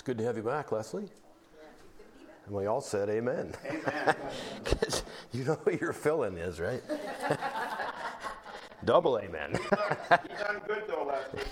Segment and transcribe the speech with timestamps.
[0.00, 1.10] It's good to have you back, Leslie.
[2.46, 3.52] And we all said amen.
[3.68, 4.16] Amen.
[5.32, 6.82] you know who your fill in is, right?
[8.86, 9.50] Double amen.
[9.60, 9.68] You've
[10.38, 11.42] done good though, Leslie.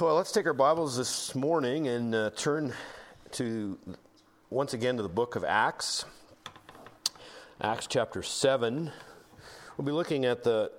[0.00, 2.72] well, let's take our Bibles this morning and uh, turn
[3.30, 3.78] to
[4.50, 6.04] once again to the book of Acts.
[7.60, 8.90] Acts chapter 7.
[9.76, 10.70] We'll be looking at the,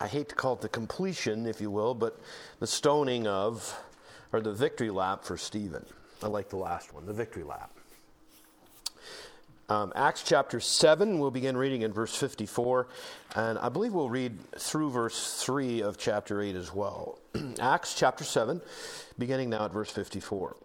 [0.00, 2.20] I hate to call it the completion, if you will, but
[2.60, 3.76] the stoning of,
[4.32, 5.84] or the victory lap for Stephen.
[6.22, 7.72] I like the last one, the victory lap.
[9.68, 12.86] Um, Acts chapter 7, we'll begin reading in verse 54,
[13.34, 17.18] and I believe we'll read through verse 3 of chapter 8 as well.
[17.60, 18.62] Acts chapter 7,
[19.18, 20.56] beginning now at verse 54.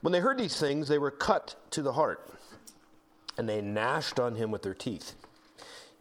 [0.00, 2.28] When they heard these things, they were cut to the heart,
[3.38, 5.14] and they gnashed on him with their teeth.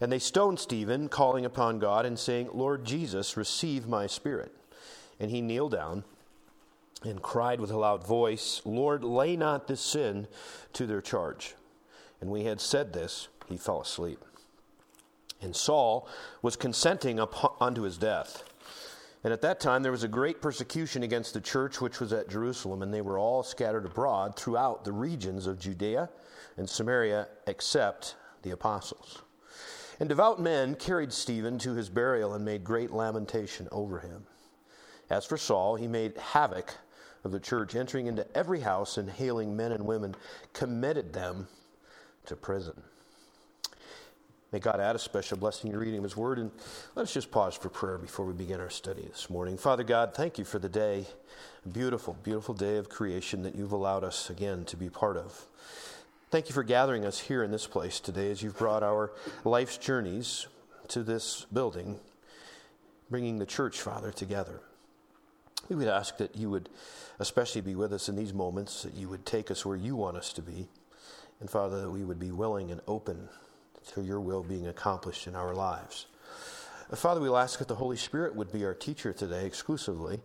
[0.00, 4.52] And they stoned Stephen, calling upon God and saying, Lord Jesus, receive my spirit.
[5.18, 6.04] And he kneeled down
[7.02, 10.28] and cried with a loud voice, Lord, lay not this sin
[10.74, 11.54] to their charge.
[12.20, 14.22] And we had said this, he fell asleep.
[15.40, 16.08] And Saul
[16.42, 17.20] was consenting
[17.60, 18.42] unto his death.
[19.22, 22.28] And at that time there was a great persecution against the church which was at
[22.28, 26.08] Jerusalem, and they were all scattered abroad throughout the regions of Judea
[26.56, 29.22] and Samaria, except the apostles.
[29.98, 34.26] And devout men carried Stephen to his burial and made great lamentation over him.
[35.08, 36.74] As for Saul, he made havoc
[37.24, 40.14] of the church, entering into every house and hailing men and women,
[40.52, 41.48] committed them
[42.26, 42.82] to prison.
[44.52, 46.38] May God add a special blessing in reading of His Word.
[46.38, 46.50] And
[46.94, 49.58] let us just pause for prayer before we begin our study this morning.
[49.58, 51.04] Father God, thank you for the day,
[51.64, 55.46] a beautiful, beautiful day of creation that you've allowed us again to be part of.
[56.28, 59.12] Thank you for gathering us here in this place today as you've brought our
[59.44, 60.48] life's journeys
[60.88, 62.00] to this building,
[63.08, 64.60] bringing the church, Father, together.
[65.68, 66.68] We would ask that you would
[67.20, 70.16] especially be with us in these moments, that you would take us where you want
[70.16, 70.66] us to be,
[71.38, 73.28] and Father, that we would be willing and open
[73.94, 76.06] to your will being accomplished in our lives.
[76.92, 80.20] Father, we'll ask that the Holy Spirit would be our teacher today exclusively.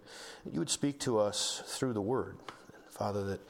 [0.45, 2.37] That you would speak to us through the Word.
[2.89, 3.41] Father, that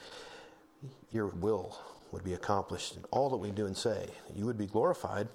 [1.14, 1.80] your will
[2.12, 4.08] would be accomplished in all that we do and say.
[4.36, 5.28] You would be glorified,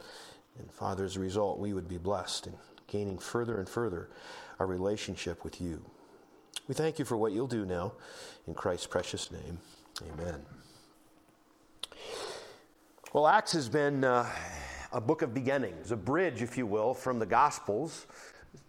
[0.58, 2.56] and Father, as a result, we would be blessed and
[2.86, 4.08] gaining further and further
[4.58, 5.82] our relationship with you.
[6.68, 7.92] We thank you for what you'll do now.
[8.46, 9.58] In Christ's precious name,
[10.12, 10.42] amen.
[13.12, 14.28] Well, Acts has been uh,
[14.92, 18.06] a book of beginnings, a bridge, if you will, from the Gospels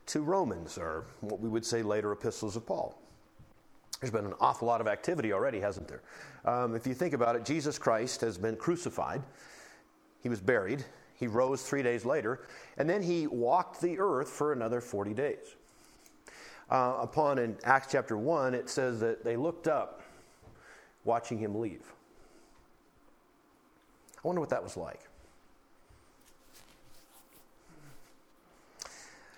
[0.08, 3.02] to Romans, or what we would say later epistles of Paul.
[4.00, 6.04] There's been an awful lot of activity already, hasn't there?
[6.48, 9.22] Um, if you think about it, Jesus Christ has been crucified,
[10.24, 12.48] he was buried, he rose three days later,
[12.78, 15.58] and then he walked the earth for another 40 days.
[16.72, 20.04] Uh, upon in Acts chapter 1, it says that they looked up
[21.04, 21.84] watching him leave.
[24.18, 25.02] I wonder what that was like.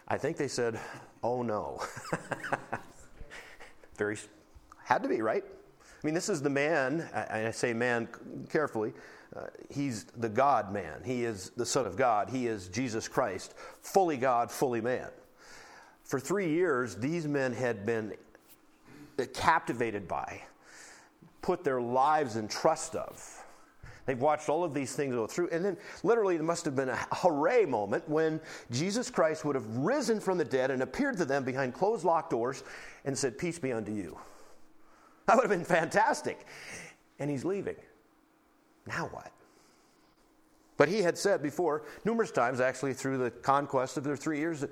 [0.08, 0.80] I think they said,
[1.24, 1.81] oh no.
[3.97, 4.18] Very
[4.84, 5.44] had to be, right?
[6.01, 8.07] I mean, this is the man, and I say man
[8.49, 8.93] carefully,
[9.35, 11.01] uh, he's the God man.
[11.03, 12.29] He is the Son of God.
[12.29, 15.09] He is Jesus Christ, fully God, fully man.
[16.03, 18.13] For three years, these men had been
[19.33, 20.41] captivated by,
[21.41, 23.45] put their lives in trust of.
[24.05, 25.49] They've watched all of these things go through.
[25.51, 29.67] And then, literally, there must have been a hooray moment when Jesus Christ would have
[29.77, 32.63] risen from the dead and appeared to them behind closed locked doors
[33.05, 34.17] and said, Peace be unto you.
[35.29, 36.47] That would have been fantastic.
[37.20, 37.76] And he's leaving.
[38.87, 39.31] Now what?
[40.76, 44.64] But he had said before, numerous times actually through the conquest of their three years,
[44.64, 44.67] uh,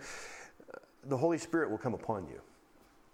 [1.04, 2.42] the Holy Spirit will come upon you.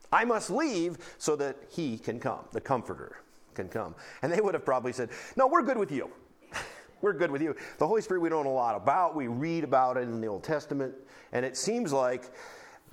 [0.09, 3.17] I must leave so that he can come, the Comforter
[3.55, 3.93] can come.
[4.21, 6.09] And they would have probably said, No, we're good with you.
[7.01, 7.57] we're good with you.
[7.77, 9.17] The Holy Spirit we don't know a lot about.
[9.17, 10.93] We read about it in the Old Testament,
[11.33, 12.31] and it seems like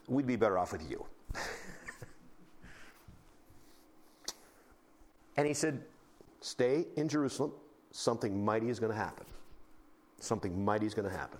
[0.08, 1.06] we'd be better off with you.
[5.36, 5.82] And he said,
[6.40, 7.52] Stay in Jerusalem.
[7.92, 9.26] Something mighty is going to happen.
[10.20, 11.38] Something mighty is going to happen.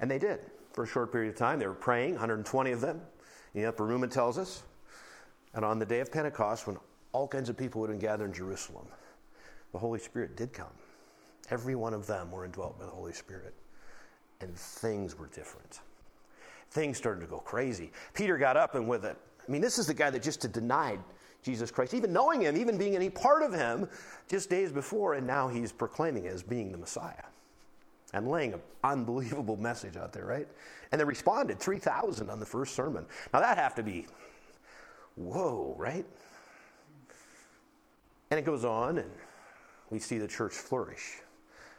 [0.00, 0.40] And they did.
[0.72, 1.58] for a short period of time.
[1.58, 3.00] They were praying, 120 of them
[3.54, 4.62] in the upper room, it tells us.
[5.54, 6.76] And on the day of Pentecost, when
[7.12, 8.86] all kinds of people would have gathered in Jerusalem,
[9.72, 10.66] the Holy Spirit did come.
[11.50, 13.54] Every one of them were indwelt by the Holy Spirit.
[14.42, 15.80] And things were different.
[16.70, 17.90] Things started to go crazy.
[18.12, 19.16] Peter got up and with it.
[19.46, 21.00] I mean, this is the guy that just had denied
[21.46, 23.88] Jesus Christ, even knowing him, even being any part of him
[24.28, 27.22] just days before, and now he's proclaiming as being the Messiah
[28.12, 30.48] and laying an unbelievable message out there, right?
[30.90, 33.06] And they responded 3,000 on the first sermon.
[33.32, 34.06] Now that have to be,
[35.14, 36.04] whoa, right?
[38.32, 39.10] And it goes on, and
[39.90, 41.20] we see the church flourish,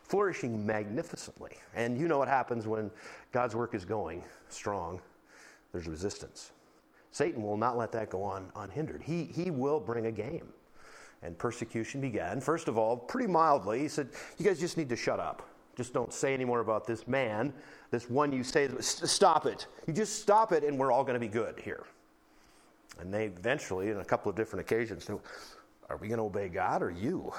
[0.04, 1.58] flourishing magnificently.
[1.76, 2.90] And you know what happens when
[3.34, 5.02] God's work is going strong?
[5.74, 6.52] There's resistance.
[7.12, 9.02] Satan will not let that go on unhindered.
[9.02, 10.48] He, he will bring a game.
[11.24, 12.40] And persecution began.
[12.40, 15.48] First of all, pretty mildly, he said, You guys just need to shut up.
[15.76, 17.54] Just don't say any more about this man,
[17.92, 19.68] this one you say, stop it.
[19.86, 21.86] You just stop it, and we're all going to be good here.
[23.00, 25.20] And they eventually, in a couple of different occasions, said,
[25.90, 27.32] Are we going to obey God or you?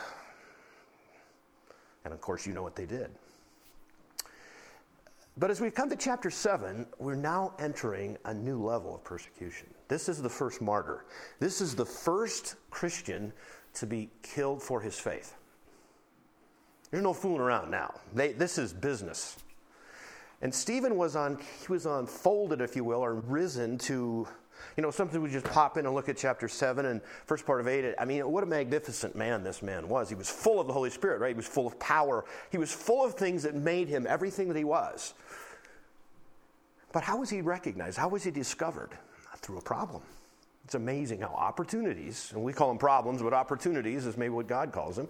[2.05, 3.11] And of course, you know what they did.
[5.39, 9.69] But as we come to chapter 7, we're now entering a new level of persecution.
[9.87, 11.05] This is the first martyr.
[11.39, 13.33] This is the first Christian
[13.75, 15.37] to be killed for his faith.
[16.91, 17.95] There's no fooling around now.
[18.15, 19.37] They, this is business.
[20.43, 24.27] And Stephen was on, he was on folded, if you will, or risen to
[24.77, 27.61] you know, something we just pop in and look at chapter 7 and first part
[27.61, 27.95] of 8.
[27.99, 30.09] I mean, what a magnificent man this man was.
[30.09, 31.31] He was full of the Holy Spirit, right?
[31.31, 32.25] He was full of power.
[32.51, 35.15] He was full of things that made him everything that he was.
[36.93, 37.99] But how was he recognized?
[37.99, 38.91] How was he discovered?
[39.41, 40.03] Through a problem.
[40.65, 44.73] It's amazing how opportunities, and we call them problems, but opportunities is maybe what God
[44.73, 45.09] calls them,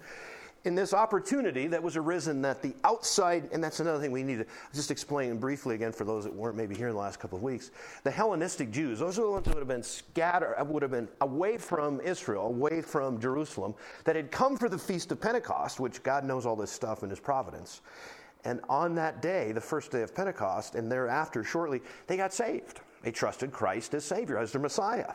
[0.65, 4.39] in this opportunity that was arisen that the outside, and that's another thing we need
[4.39, 7.39] to just explain briefly again for those that weren't maybe here in the last couple
[7.39, 7.71] of weeks.
[8.03, 11.09] The Hellenistic Jews, those are the ones that would have been scattered, would have been
[11.21, 13.75] away from Israel, away from Jerusalem,
[14.05, 17.11] that had come for the Feast of Pentecost, which God knows all this stuff in
[17.11, 17.81] His providence.
[18.45, 22.81] And on that day, the first day of Pentecost, and thereafter, shortly, they got saved.
[23.03, 25.13] They trusted Christ as Savior, as their Messiah.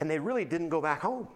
[0.00, 1.28] And they really didn't go back home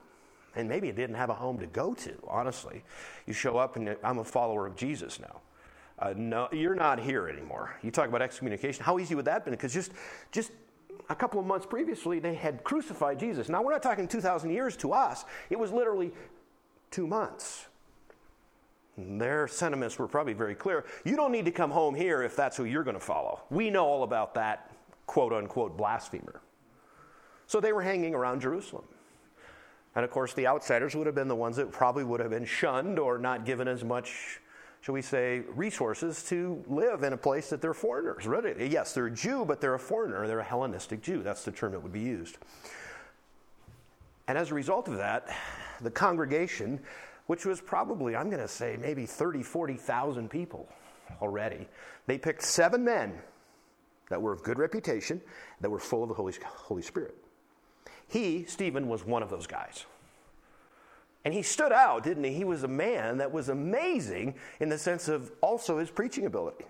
[0.56, 2.84] and maybe it didn't have a home to go to, honestly.
[3.26, 5.40] You show up and I'm a follower of Jesus now.
[5.98, 7.76] Uh, no, you're not here anymore.
[7.82, 8.84] You talk about excommunication.
[8.84, 9.54] How easy would that have been?
[9.54, 9.92] Because just,
[10.32, 10.50] just
[11.08, 13.48] a couple of months previously, they had crucified Jesus.
[13.48, 16.12] Now, we're not talking 2,000 years to us, it was literally
[16.90, 17.66] two months.
[18.96, 20.84] Their sentiments were probably very clear.
[21.04, 23.42] You don't need to come home here if that's who you're going to follow.
[23.50, 24.70] We know all about that
[25.06, 26.40] quote unquote blasphemer.
[27.46, 28.84] So they were hanging around Jerusalem.
[29.94, 32.44] And of course, the outsiders would have been the ones that probably would have been
[32.44, 34.40] shunned or not given as much,
[34.80, 38.26] shall we say, resources to live in a place that they're foreigners.
[38.26, 40.26] Really, yes, they're a Jew, but they're a foreigner.
[40.26, 41.22] They're a Hellenistic Jew.
[41.22, 42.38] That's the term that would be used.
[44.26, 45.28] And as a result of that,
[45.80, 46.80] the congregation,
[47.26, 50.68] which was probably, I'm going to say, maybe 30, 40,000 people
[51.20, 51.68] already,
[52.06, 53.18] they picked seven men
[54.08, 55.20] that were of good reputation,
[55.60, 57.16] that were full of the Holy, Holy Spirit.
[58.08, 59.86] He, Stephen, was one of those guys.
[61.24, 62.34] And he stood out, didn't he?
[62.34, 66.64] He was a man that was amazing in the sense of also his preaching ability.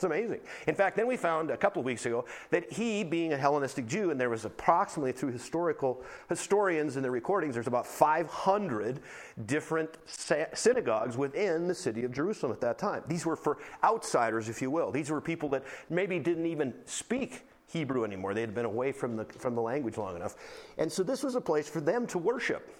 [0.00, 0.40] It's amazing.
[0.66, 3.86] In fact, then we found a couple of weeks ago that he, being a Hellenistic
[3.86, 9.00] Jew, and there was approximately through historical historians in the recordings, there's about 500
[9.44, 13.02] different synagogues within the city of Jerusalem at that time.
[13.08, 14.90] These were for outsiders, if you will.
[14.90, 18.34] These were people that maybe didn't even speak Hebrew anymore.
[18.34, 20.34] They had been away from the, from the language long enough.
[20.78, 22.74] And so this was a place for them to worship.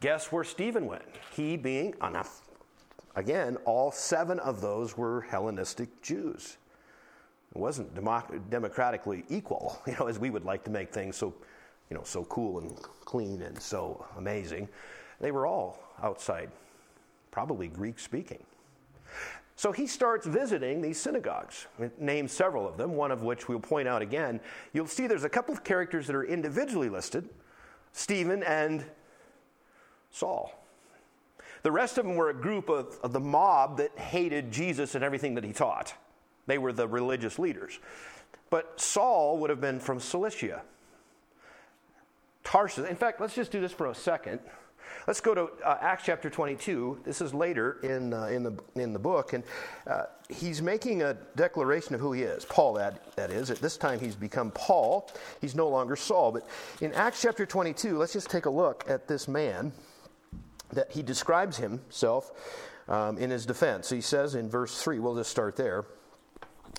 [0.00, 1.04] Guess where Stephen went?
[1.32, 2.42] He being, uh, enough.
[3.16, 6.56] again, all seven of those were Hellenistic Jews.
[7.54, 11.34] It wasn't democ- democratically equal, you know, as we would like to make things so,
[11.90, 14.68] you know, so cool and clean and so amazing.
[15.20, 16.50] They were all outside,
[17.30, 18.42] probably Greek speaking.
[19.60, 21.66] So he starts visiting these synagogues.
[21.98, 24.40] Name several of them, one of which we'll point out again.
[24.72, 27.28] You'll see there's a couple of characters that are individually listed
[27.92, 28.86] Stephen and
[30.10, 30.64] Saul.
[31.62, 35.04] The rest of them were a group of, of the mob that hated Jesus and
[35.04, 35.92] everything that he taught.
[36.46, 37.80] They were the religious leaders.
[38.48, 40.62] But Saul would have been from Cilicia.
[42.44, 42.88] Tarsus.
[42.88, 44.40] In fact, let's just do this for a second.
[45.06, 47.00] Let's go to uh, Acts chapter 22.
[47.04, 49.42] This is later in, uh, in, the, in the book, and
[49.86, 52.44] uh, he's making a declaration of who he is.
[52.44, 53.50] Paul, that, that is.
[53.50, 55.10] At this time, he's become Paul.
[55.40, 56.32] He's no longer Saul.
[56.32, 56.48] But
[56.80, 59.72] in Acts chapter 22, let's just take a look at this man
[60.72, 62.32] that he describes himself
[62.88, 63.90] um, in his defense.
[63.90, 65.86] He says in verse 3, we'll just start there.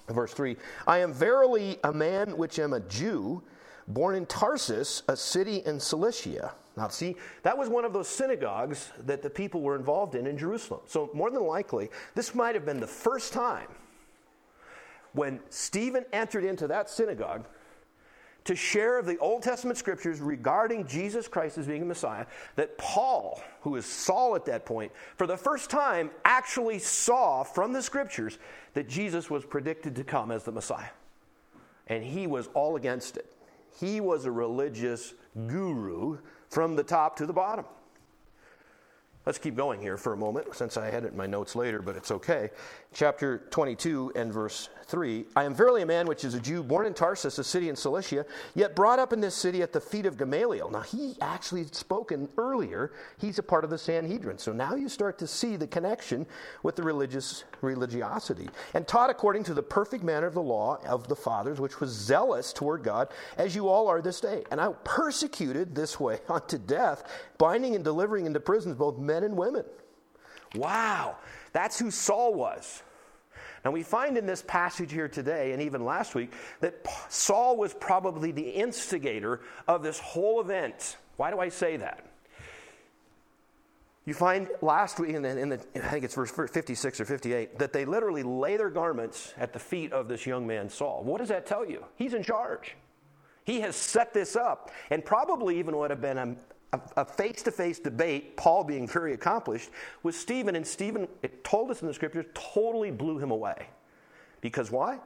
[0.07, 3.43] Verse 3 I am verily a man which am a Jew,
[3.87, 6.53] born in Tarsus, a city in Cilicia.
[6.77, 10.37] Now, see, that was one of those synagogues that the people were involved in in
[10.37, 10.81] Jerusalem.
[10.87, 13.67] So, more than likely, this might have been the first time
[15.13, 17.45] when Stephen entered into that synagogue
[18.43, 22.25] to share of the Old Testament scriptures regarding Jesus Christ as being a Messiah,
[22.55, 27.71] that Paul, who is Saul at that point, for the first time actually saw from
[27.71, 28.39] the scriptures
[28.73, 30.89] that Jesus was predicted to come as the Messiah.
[31.87, 33.31] And he was all against it.
[33.79, 35.13] He was a religious
[35.47, 36.17] guru
[36.51, 37.65] from the top to the bottom.
[39.25, 41.81] Let's keep going here for a moment, since I had it in my notes later,
[41.81, 42.49] but it's okay.
[42.93, 46.85] Chapter 22 and verse 3 I am verily a man which is a Jew, born
[46.85, 50.05] in Tarsus, a city in Cilicia, yet brought up in this city at the feet
[50.05, 50.69] of Gamaliel.
[50.69, 52.91] Now, he actually had spoken earlier.
[53.17, 54.37] He's a part of the Sanhedrin.
[54.37, 56.25] So now you start to see the connection
[56.63, 58.49] with the religious religiosity.
[58.73, 61.91] And taught according to the perfect manner of the law of the fathers, which was
[61.91, 63.07] zealous toward God,
[63.37, 64.43] as you all are this day.
[64.51, 69.37] And I persecuted this way unto death, binding and delivering into prisons both men and
[69.37, 69.63] women.
[70.55, 71.15] Wow,
[71.53, 72.83] that's who Saul was.
[73.63, 77.73] Now, we find in this passage here today, and even last week, that Saul was
[77.73, 80.97] probably the instigator of this whole event.
[81.17, 82.05] Why do I say that?
[84.05, 87.59] You find last week, in the, in the, I think it's verse 56 or 58,
[87.59, 91.03] that they literally lay their garments at the feet of this young man, Saul.
[91.03, 91.85] What does that tell you?
[91.97, 92.75] He's in charge.
[93.43, 96.17] He has set this up, and probably even would have been
[96.73, 99.69] a, face to face debate, Paul being very accomplished,
[100.03, 100.55] with Stephen.
[100.55, 103.67] And Stephen, it told us in the scriptures, totally blew him away.
[104.39, 104.99] Because why?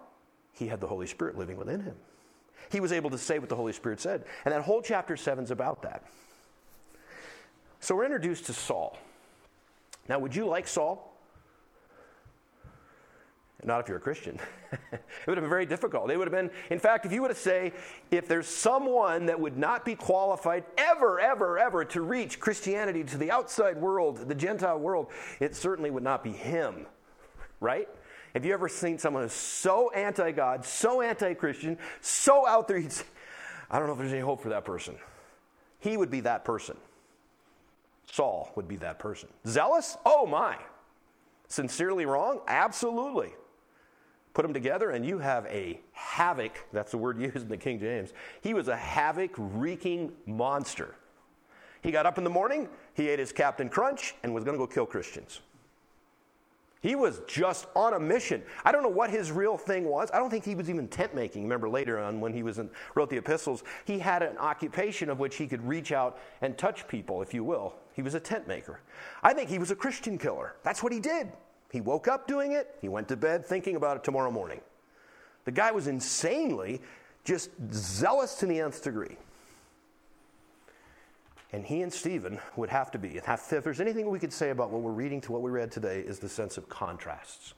[0.53, 1.95] He had the Holy Spirit living within him.
[2.71, 4.23] He was able to say what the Holy Spirit said.
[4.45, 6.03] And that whole chapter 7 is about that.
[7.79, 8.97] So we're introduced to Saul.
[10.07, 11.14] Now, would you like Saul?
[13.63, 14.39] Not if you're a Christian.
[14.91, 16.11] it would have been very difficult.
[16.11, 17.73] It would have been, in fact, if you were to say,
[18.11, 23.17] if there's someone that would not be qualified ever, ever, ever to reach Christianity to
[23.17, 25.07] the outside world, the Gentile world,
[25.39, 26.85] it certainly would not be him,
[27.59, 27.87] right?
[28.33, 32.87] Have you ever seen someone who's so anti God, so anti Christian, so out there,
[32.89, 33.05] say,
[33.71, 34.95] I don't know if there's any hope for that person.
[35.79, 36.77] He would be that person.
[38.11, 39.29] Saul would be that person.
[39.47, 39.97] Zealous?
[40.05, 40.57] Oh my.
[41.47, 42.41] Sincerely wrong?
[42.47, 43.33] Absolutely.
[44.35, 46.65] Put them together, and you have a havoc.
[46.73, 48.11] That's the word used in the King James.
[48.41, 50.93] He was a havoc wreaking monster.
[51.81, 54.59] He got up in the morning, he ate his Captain Crunch, and was going to
[54.59, 55.39] go kill Christians.
[56.81, 58.43] He was just on a mission.
[58.65, 60.09] I don't know what his real thing was.
[60.13, 61.43] I don't think he was even tent making.
[61.43, 65.17] Remember later on when he was in, wrote the epistles, he had an occupation of
[65.17, 67.73] which he could reach out and touch people, if you will.
[67.93, 68.81] He was a tent maker.
[69.23, 70.57] I think he was a Christian killer.
[70.63, 71.31] That's what he did.
[71.75, 74.61] He woke up doing it, he went to bed thinking about it tomorrow morning.
[75.43, 76.79] The guy was insanely
[77.25, 79.17] just zealous to the nth degree.
[81.51, 83.17] And he and Stephen would have to be.
[83.17, 85.99] If there's anything we could say about what we're reading to what we read today,
[85.99, 87.55] is the sense of contrasts.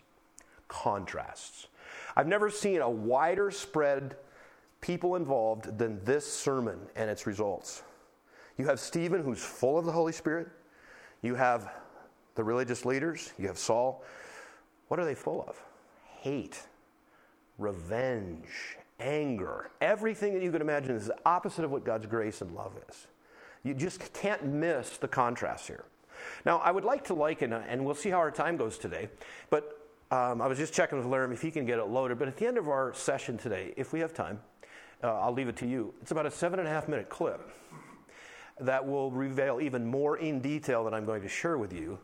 [0.67, 1.67] Contrasts.
[2.15, 4.15] I've never seen a wider spread
[4.81, 7.83] people involved than this sermon and its results.
[8.57, 10.47] You have Stephen, who's full of the Holy Spirit.
[11.21, 11.71] You have
[12.37, 14.03] the religious leaders, you have Saul.
[14.87, 15.61] What are they full of?
[16.21, 16.61] Hate,
[17.57, 19.71] revenge, anger.
[19.81, 23.07] Everything that you can imagine is the opposite of what God's grace and love is.
[23.63, 25.83] You just can't miss the contrast here.
[26.45, 29.09] Now, I would like to liken, and we'll see how our time goes today,
[29.49, 29.73] but
[30.09, 32.17] um, I was just checking with Laramie if he can get it loaded.
[32.17, 34.39] But at the end of our session today, if we have time,
[35.03, 35.93] uh, I'll leave it to you.
[36.01, 37.51] It's about a seven and a half minute clip
[38.59, 41.99] that will reveal even more in detail than I'm going to share with you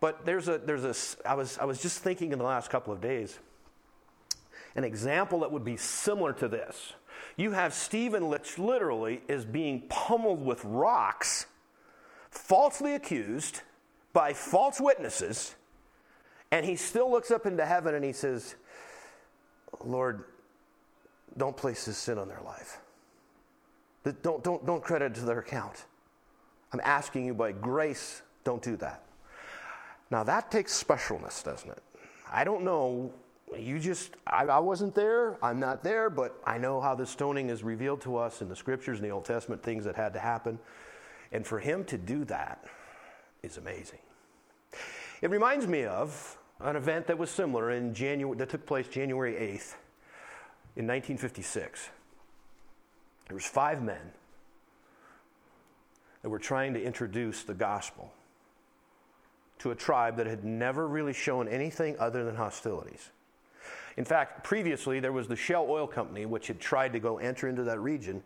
[0.00, 2.92] but there's a, there's a, I was, I was just thinking in the last couple
[2.92, 3.38] of days,
[4.74, 6.92] an example that would be similar to this.
[7.36, 11.46] You have Stephen, which literally is being pummeled with rocks,
[12.30, 13.62] falsely accused
[14.12, 15.54] by false witnesses,
[16.50, 18.54] and he still looks up into heaven and he says,
[19.84, 20.24] Lord,
[21.36, 22.78] don't place this sin on their life.
[24.22, 25.84] Don't, don't, don't credit to their account.
[26.72, 29.02] I'm asking you by grace, don't do that.
[30.10, 31.82] Now that takes specialness, doesn't it?
[32.32, 33.12] I don't know.
[33.56, 35.38] You just, I, I, wasn't there.
[35.42, 38.56] I'm not there, but I know how the stoning is revealed to us in the
[38.56, 40.58] scriptures in the Old Testament, things that had to happen.
[41.32, 42.64] And for him to do that
[43.42, 44.00] is amazing.
[45.22, 49.34] It reminds me of an event that was similar in January, that took place January
[49.34, 49.74] 8th
[50.74, 51.90] in 1956.
[53.28, 54.12] There was five men
[56.22, 58.12] that were trying to introduce the gospel
[59.58, 63.10] to a tribe that had never really shown anything other than hostilities.
[63.96, 67.48] In fact, previously there was the Shell Oil Company, which had tried to go enter
[67.48, 68.22] into that region,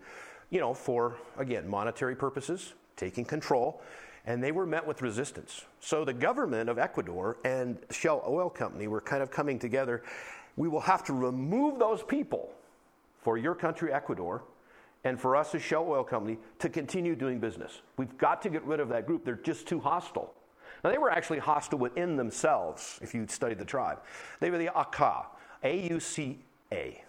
[0.51, 3.81] you know, for, again, monetary purposes, taking control,
[4.27, 5.65] and they were met with resistance.
[5.81, 10.03] So the government of Ecuador and Shell Oil Company were kind of coming together.
[10.57, 12.51] We will have to remove those people
[13.23, 14.43] for your country, Ecuador,
[15.05, 17.81] and for us as Shell Oil Company to continue doing business.
[17.97, 19.25] We've got to get rid of that group.
[19.25, 20.35] They're just too hostile.
[20.83, 23.99] Now, they were actually hostile within themselves, if you studied the tribe.
[24.41, 25.27] They were the Auca,
[25.63, 26.39] A U C
[26.73, 27.03] A.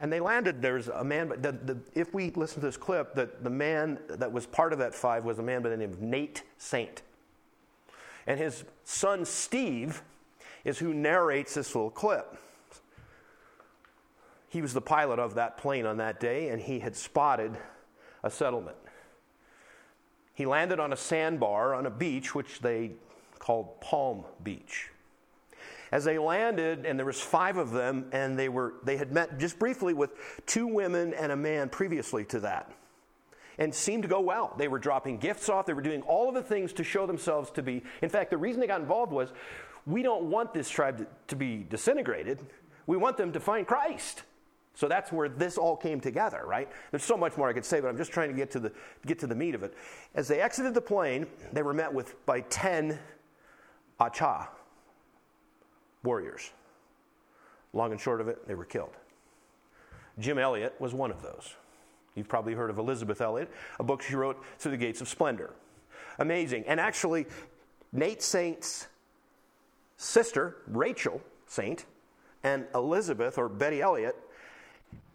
[0.00, 3.30] And they landed, there's a man, the, the, if we listen to this clip, the,
[3.42, 6.00] the man that was part of that five was a man by the name of
[6.00, 7.02] Nate Saint.
[8.26, 10.02] And his son Steve
[10.64, 12.36] is who narrates this little clip.
[14.48, 17.56] He was the pilot of that plane on that day, and he had spotted
[18.22, 18.76] a settlement.
[20.34, 22.92] He landed on a sandbar on a beach, which they
[23.38, 24.90] called Palm Beach.
[25.92, 29.38] As they landed, and there was five of them, and they were they had met
[29.38, 30.10] just briefly with
[30.44, 32.72] two women and a man previously to that,
[33.58, 34.54] and seemed to go well.
[34.58, 35.66] They were dropping gifts off.
[35.66, 37.84] They were doing all of the things to show themselves to be.
[38.02, 39.28] In fact, the reason they got involved was,
[39.86, 42.40] we don't want this tribe to, to be disintegrated.
[42.86, 44.24] We want them to find Christ.
[44.74, 46.68] So that's where this all came together, right?
[46.90, 48.72] There's so much more I could say, but I'm just trying to get to the,
[49.06, 49.74] get to the meat of it.
[50.14, 52.98] As they exited the plane, they were met with by 10
[54.00, 54.48] Auca
[56.02, 56.50] warriors.
[57.72, 58.96] Long and short of it, they were killed.
[60.18, 61.54] Jim Elliot was one of those.
[62.14, 65.52] You've probably heard of Elizabeth Elliot, a book she wrote, Through the Gates of Splendor.
[66.18, 66.64] Amazing.
[66.66, 67.26] And actually,
[67.92, 68.86] Nate Saint's
[69.96, 71.86] sister, Rachel Saint,
[72.44, 74.16] and Elizabeth, or Betty Elliot,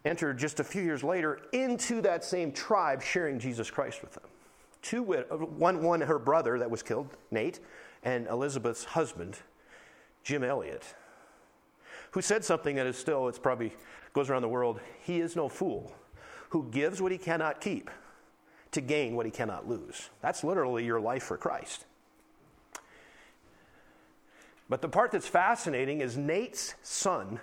[0.05, 4.23] entered just a few years later into that same tribe, sharing Jesus Christ with them.
[4.81, 7.59] Two, one, one, her brother that was killed, Nate,
[8.03, 9.37] and Elizabeth's husband,
[10.23, 10.95] Jim Elliot,
[12.11, 13.73] who said something that is still, it's probably
[14.13, 14.79] goes around the world.
[15.01, 15.93] He is no fool
[16.49, 17.89] who gives what he cannot keep
[18.71, 20.09] to gain what he cannot lose.
[20.21, 21.85] That's literally your life for Christ.
[24.69, 27.39] But the part that's fascinating is Nate's son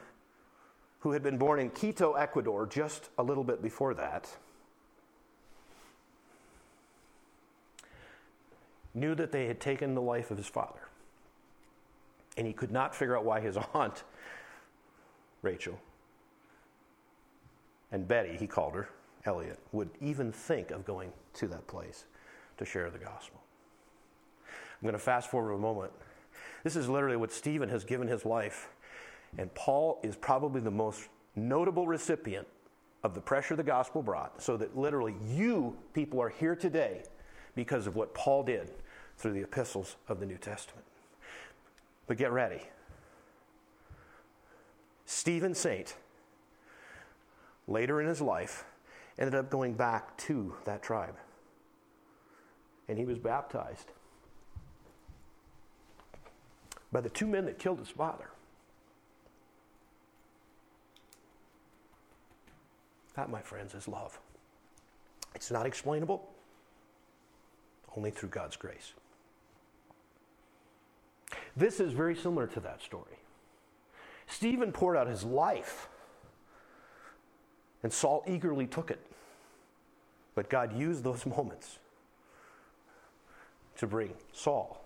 [1.06, 4.28] who had been born in Quito, Ecuador, just a little bit before that,
[8.92, 10.80] knew that they had taken the life of his father.
[12.36, 14.02] And he could not figure out why his aunt,
[15.42, 15.78] Rachel,
[17.92, 18.88] and Betty, he called her,
[19.24, 22.06] Elliot, would even think of going to that place
[22.58, 23.40] to share the gospel.
[24.44, 25.92] I'm going to fast forward a moment.
[26.64, 28.70] This is literally what Stephen has given his life
[29.38, 32.46] and Paul is probably the most notable recipient
[33.04, 37.02] of the pressure the gospel brought, so that literally you people are here today
[37.54, 38.70] because of what Paul did
[39.16, 40.84] through the epistles of the New Testament.
[42.06, 42.62] But get ready.
[45.04, 45.94] Stephen Saint,
[47.68, 48.64] later in his life,
[49.18, 51.16] ended up going back to that tribe.
[52.88, 53.90] And he was baptized
[56.92, 58.28] by the two men that killed his father.
[63.16, 64.18] That, my friends, is love.
[65.35, 66.29] It's not explainable,
[67.96, 68.92] only through God's grace.
[71.57, 73.16] This is very similar to that story.
[74.26, 75.88] Stephen poured out his life,
[77.83, 79.00] and Saul eagerly took it.
[80.35, 81.79] But God used those moments
[83.79, 84.85] to bring Saul,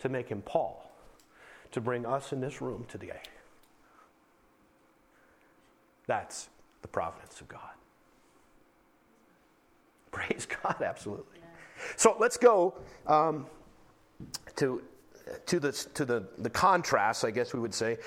[0.00, 0.90] to make him Paul,
[1.70, 3.20] to bring us in this room today.
[6.08, 6.48] That's
[6.82, 7.60] the providence of God.
[10.12, 11.38] Praise God, absolutely.
[11.96, 12.74] So let's go
[13.06, 13.46] um,
[14.56, 14.82] to,
[15.46, 17.98] to, the, to the, the contrast, I guess we would say.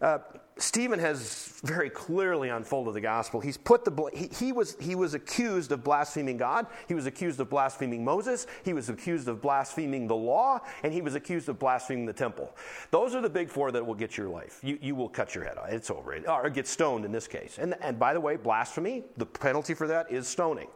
[0.00, 0.18] Uh,
[0.56, 3.40] Stephen has very clearly unfolded the gospel.
[3.40, 6.66] He's put the he, he, was he was accused of blaspheming God.
[6.88, 8.46] He was accused of blaspheming Moses.
[8.64, 12.54] He was accused of blaspheming the law, and he was accused of blaspheming the temple.
[12.90, 14.60] Those are the big four that will get your life.
[14.62, 15.70] You, you will cut your head off.
[15.70, 16.16] It's over.
[16.28, 17.58] Or get stoned in this case.
[17.58, 19.04] And and by the way, blasphemy.
[19.16, 20.68] The penalty for that is stoning.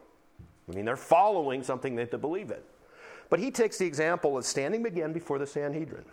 [0.71, 2.61] I mean, they're following something they believe in.
[3.29, 6.05] But he takes the example of standing again before the Sanhedrin.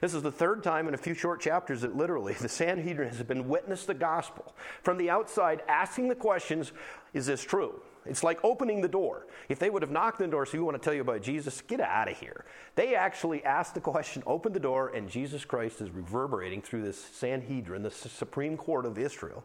[0.00, 3.22] This is the third time in a few short chapters that literally the Sanhedrin has
[3.22, 6.72] been witness the gospel from the outside, asking the questions
[7.12, 7.80] Is this true?
[8.06, 9.26] It's like opening the door.
[9.48, 11.22] If they would have knocked on the door, so we want to tell you about
[11.22, 12.44] Jesus, get out of here.
[12.74, 17.02] They actually asked the question, opened the door, and Jesus Christ is reverberating through this
[17.02, 19.42] Sanhedrin, the Supreme Court of Israel,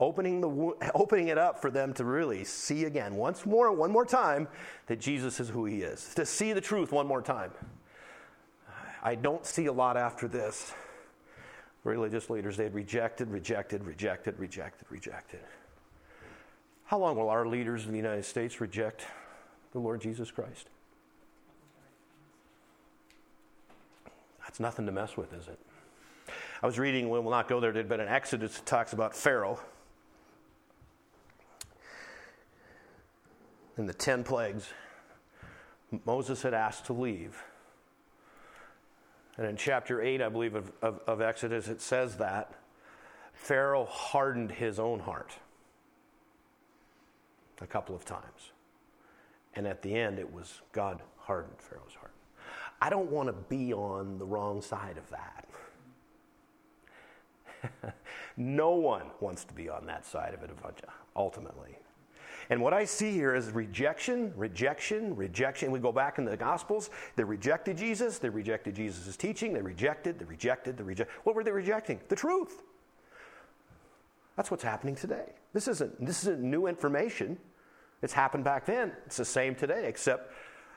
[0.00, 4.06] opening, the, opening it up for them to really see again, once more, one more
[4.06, 4.48] time,
[4.86, 7.52] that Jesus is who he is, to see the truth one more time.
[9.02, 10.72] I don't see a lot after this.
[11.84, 15.40] religious leaders, they had rejected, rejected, rejected, rejected, rejected.
[16.84, 19.06] How long will our leaders in the United States reject
[19.72, 20.68] the Lord Jesus Christ?
[24.42, 25.58] That's nothing to mess with, is it?
[26.62, 29.60] I was reading, we'll not go there, but an Exodus that talks about Pharaoh
[33.76, 34.68] and the ten plagues.
[36.04, 37.42] Moses had asked to leave.
[39.40, 42.52] And in chapter 8, I believe, of, of, of Exodus, it says that
[43.32, 45.32] Pharaoh hardened his own heart
[47.62, 48.52] a couple of times.
[49.54, 52.12] And at the end, it was God hardened Pharaoh's heart.
[52.82, 55.08] I don't want to be on the wrong side of
[57.72, 57.94] that.
[58.36, 60.50] no one wants to be on that side of it,
[61.16, 61.78] ultimately.
[62.50, 65.70] And what I see here is rejection, rejection, rejection.
[65.70, 70.18] We go back in the Gospels, they rejected Jesus, they rejected Jesus' teaching, they rejected,
[70.18, 71.14] they rejected, they rejected.
[71.22, 72.00] What were they rejecting?
[72.08, 72.62] The truth.
[74.36, 75.26] That's what's happening today.
[75.52, 77.38] This isn't, this isn't new information.
[78.02, 78.92] It's happened back then.
[79.06, 80.32] It's the same today, except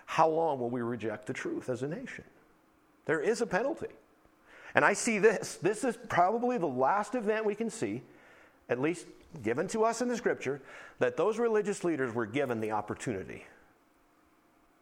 [0.05, 2.23] how long will we reject the truth as a nation?
[3.05, 3.87] There is a penalty.
[4.75, 5.55] And I see this.
[5.55, 8.03] This is probably the last event we can see,
[8.69, 9.07] at least
[9.41, 10.61] given to us in the scripture
[10.99, 13.45] that those religious leaders were given the opportunity.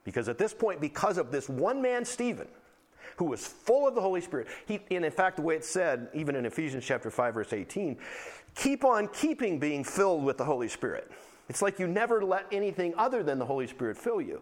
[0.03, 2.47] Because at this point, because of this one man, Stephen,
[3.17, 6.09] who was full of the Holy Spirit, he, and in fact, the way it's said,
[6.13, 7.97] even in Ephesians chapter 5, verse 18,
[8.55, 11.09] keep on keeping being filled with the Holy Spirit.
[11.49, 14.41] It's like you never let anything other than the Holy Spirit fill you.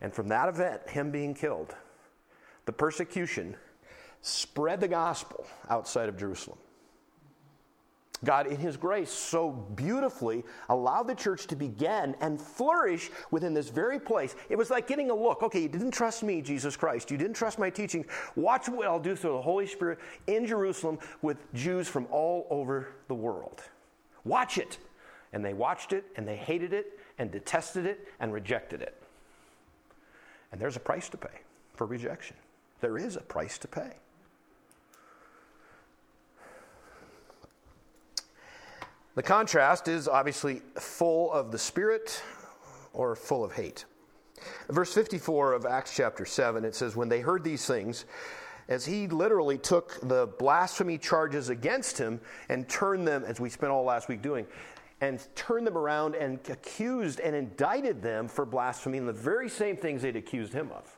[0.00, 1.74] And from that event, him being killed,
[2.66, 3.56] the persecution
[4.22, 6.58] spread the gospel outside of Jerusalem.
[8.24, 13.70] God, in His grace, so beautifully allowed the church to begin and flourish within this
[13.70, 14.34] very place.
[14.50, 15.42] It was like getting a look.
[15.42, 17.10] Okay, you didn't trust me, Jesus Christ.
[17.10, 18.06] You didn't trust my teachings.
[18.36, 22.88] Watch what I'll do through the Holy Spirit in Jerusalem with Jews from all over
[23.08, 23.62] the world.
[24.24, 24.78] Watch it.
[25.32, 29.00] And they watched it, and they hated it, and detested it, and rejected it.
[30.52, 31.40] And there's a price to pay
[31.74, 32.36] for rejection.
[32.80, 33.92] There is a price to pay.
[39.20, 42.22] The contrast is obviously full of the Spirit
[42.94, 43.84] or full of hate.
[44.70, 48.06] Verse 54 of Acts chapter 7, it says, When they heard these things,
[48.70, 53.70] as he literally took the blasphemy charges against him and turned them, as we spent
[53.70, 54.46] all last week doing,
[55.02, 59.76] and turned them around and accused and indicted them for blasphemy and the very same
[59.76, 60.96] things they'd accused him of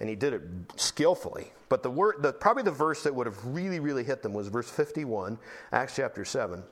[0.00, 0.42] and he did it
[0.76, 1.52] skillfully.
[1.68, 4.48] But the word, the, probably the verse that would have really, really hit them was
[4.48, 5.38] verse 51,
[5.72, 6.62] Acts chapter 7.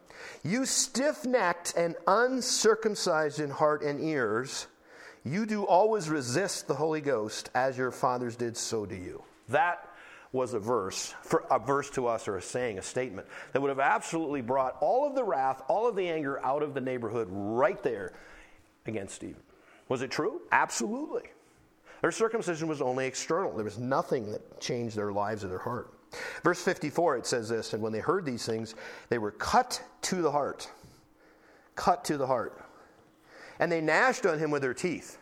[0.44, 4.68] You stiff necked and uncircumcised in heart and ears,
[5.24, 9.24] you do always resist the Holy Ghost as your fathers did, so do you.
[9.48, 9.88] That
[10.32, 13.68] was a verse, for a verse to us or a saying, a statement that would
[13.68, 17.28] have absolutely brought all of the wrath, all of the anger out of the neighborhood
[17.30, 18.12] right there
[18.84, 19.42] against Stephen.
[19.88, 20.42] Was it true?
[20.52, 21.22] Absolutely.
[22.04, 23.54] Their circumcision was only external.
[23.54, 25.90] There was nothing that changed their lives or their heart.
[26.42, 28.74] Verse 54, it says this And when they heard these things,
[29.08, 30.70] they were cut to the heart.
[31.76, 32.62] Cut to the heart.
[33.58, 35.16] And they gnashed on him with their teeth.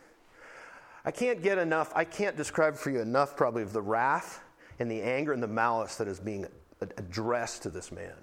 [1.05, 4.43] I can't get enough, I can't describe for you enough, probably, of the wrath
[4.81, 6.49] and the anger and the malice that is being
[6.81, 8.17] addressed to this man.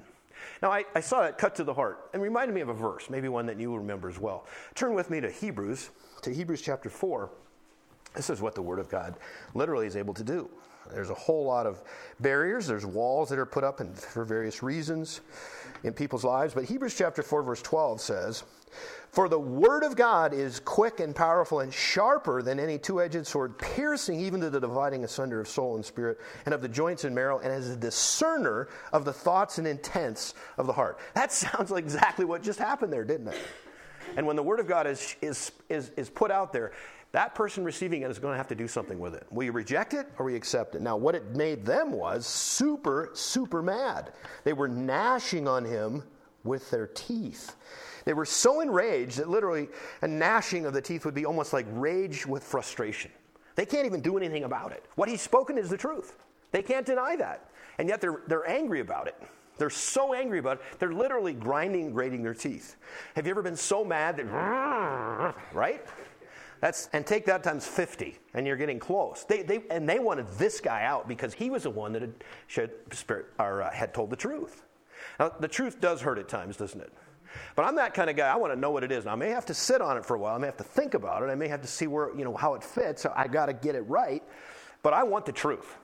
[0.62, 3.10] Now, I, I, saw that cut to the heart and reminded me of a verse,
[3.10, 4.48] maybe one that you will remember as well.
[4.76, 5.92] Turn with me to Hebrews,
[6.24, 7.30] to Hebrews chapter 4.
[8.16, 9.16] This is what the Word of God
[9.54, 10.50] literally is able to do.
[10.92, 11.82] There's a whole lot of
[12.20, 15.22] barriers, there's walls that are put up for various reasons
[15.84, 16.54] in people's lives.
[16.54, 18.44] But Hebrews chapter 4, verse 12 says,
[19.12, 23.28] For the Word of God is quick and powerful and sharper than any two edged
[23.28, 27.04] sword, piercing even to the dividing asunder of soul and spirit and of the joints
[27.04, 30.98] and marrow, and as a discerner of the thoughts and intents of the heart.
[31.14, 33.38] That sounds like exactly what just happened there, didn't it?
[34.18, 36.72] And when the Word of God is, is, is, is put out there,
[37.12, 39.26] that person receiving it is going to have to do something with it.
[39.32, 40.82] Will you reject it or you accept it?
[40.82, 44.14] Now, what it made them was super, super mad.
[44.44, 46.04] They were gnashing on him
[46.44, 47.56] with their teeth.
[48.06, 49.70] They were so enraged that literally
[50.02, 53.12] a gnashing of the teeth would be almost like rage with frustration.
[53.56, 54.86] They can't even do anything about it.
[54.96, 56.16] What he's spoken is the truth.
[56.52, 57.50] They can't deny that.
[57.78, 59.16] And yet they're, they're angry about it.
[59.58, 62.78] They're so angry about it, they're literally grinding, grating their teeth.
[63.16, 64.24] Have you ever been so mad that,
[65.54, 65.86] right?
[66.62, 69.24] That's, and take that times 50, and you're getting close.
[69.24, 72.72] They, they, and they wanted this guy out because he was the one that had,
[72.92, 74.64] spirit, or, uh, had told the truth.
[75.20, 76.92] Now, the truth does hurt at times, doesn't it?
[77.56, 78.28] But I'm that kind of guy.
[78.28, 79.06] I want to know what it is.
[79.06, 80.36] Now, I may have to sit on it for a while.
[80.36, 81.28] I may have to think about it.
[81.28, 83.06] I may have to see where, you know, how it fits.
[83.06, 84.24] I got to get it right.
[84.82, 85.78] But I want the truth.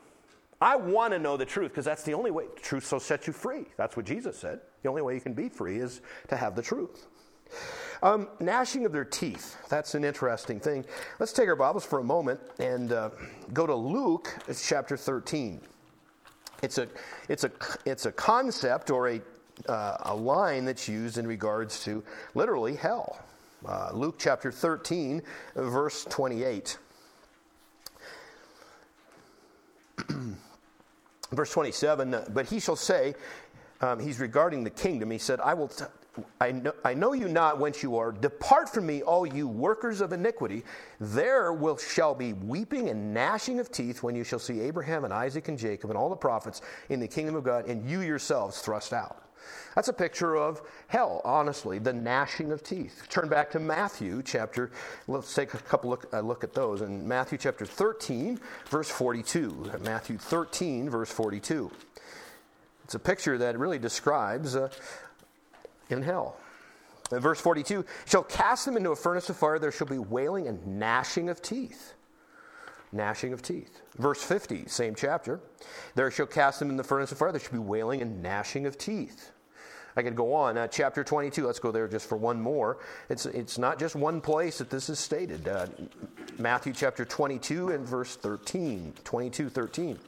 [0.60, 2.46] I want to know the truth because that's the only way.
[2.62, 3.66] Truth so sets you free.
[3.78, 4.62] That's what Jesus said.
[4.84, 7.08] The only way you can be free is to have the truth.
[8.04, 9.58] Um, gnashing of their teeth.
[9.70, 10.86] That's an interesting thing.
[11.20, 13.12] Let's take our Bibles for a moment and uh,
[13.54, 15.62] go to Luke chapter 13.
[16.62, 16.88] It's a,
[17.30, 17.52] it's a,
[17.86, 19.22] it's a concept or a,
[19.70, 22.04] uh, a line that's used in regards to
[22.34, 23.20] literally hell.
[23.66, 25.22] Uh, Luke chapter 13,
[25.56, 26.78] verse 28.
[31.32, 33.16] verse 27 But he shall say,
[33.82, 35.70] um, he's regarding the kingdom, he said, I will.
[35.70, 35.86] T-
[36.40, 38.12] I know, I know you not whence you are.
[38.12, 40.64] Depart from me, all you workers of iniquity.
[41.00, 45.14] There will shall be weeping and gnashing of teeth when you shall see Abraham and
[45.14, 48.62] Isaac and Jacob and all the prophets in the kingdom of God, and you yourselves
[48.62, 49.22] thrust out.
[49.76, 53.04] That's a picture of hell, honestly, the gnashing of teeth.
[53.10, 54.72] Turn back to Matthew chapter,
[55.08, 56.82] let's take a couple look, a look at those.
[56.82, 59.72] In Matthew chapter 13, verse 42.
[59.84, 61.72] Matthew 13, verse 42.
[62.86, 64.70] It's a picture that really describes uh,
[65.90, 66.38] in hell.
[67.12, 70.48] In verse 42, shall cast them into a furnace of fire, there shall be wailing
[70.48, 71.94] and gnashing of teeth.
[72.92, 73.82] Gnashing of teeth.
[73.98, 75.40] Verse 50, same chapter.
[75.94, 78.66] There shall cast them in the furnace of fire, there shall be wailing and gnashing
[78.66, 79.32] of teeth.
[79.98, 80.58] I could go on.
[80.58, 82.80] Uh, chapter 22, let's go there just for one more.
[83.10, 85.48] It's, it's not just one place that this is stated.
[85.48, 85.68] Uh,
[86.38, 88.94] Matthew chapter 22 and verse 13.
[89.04, 90.00] 22, 13.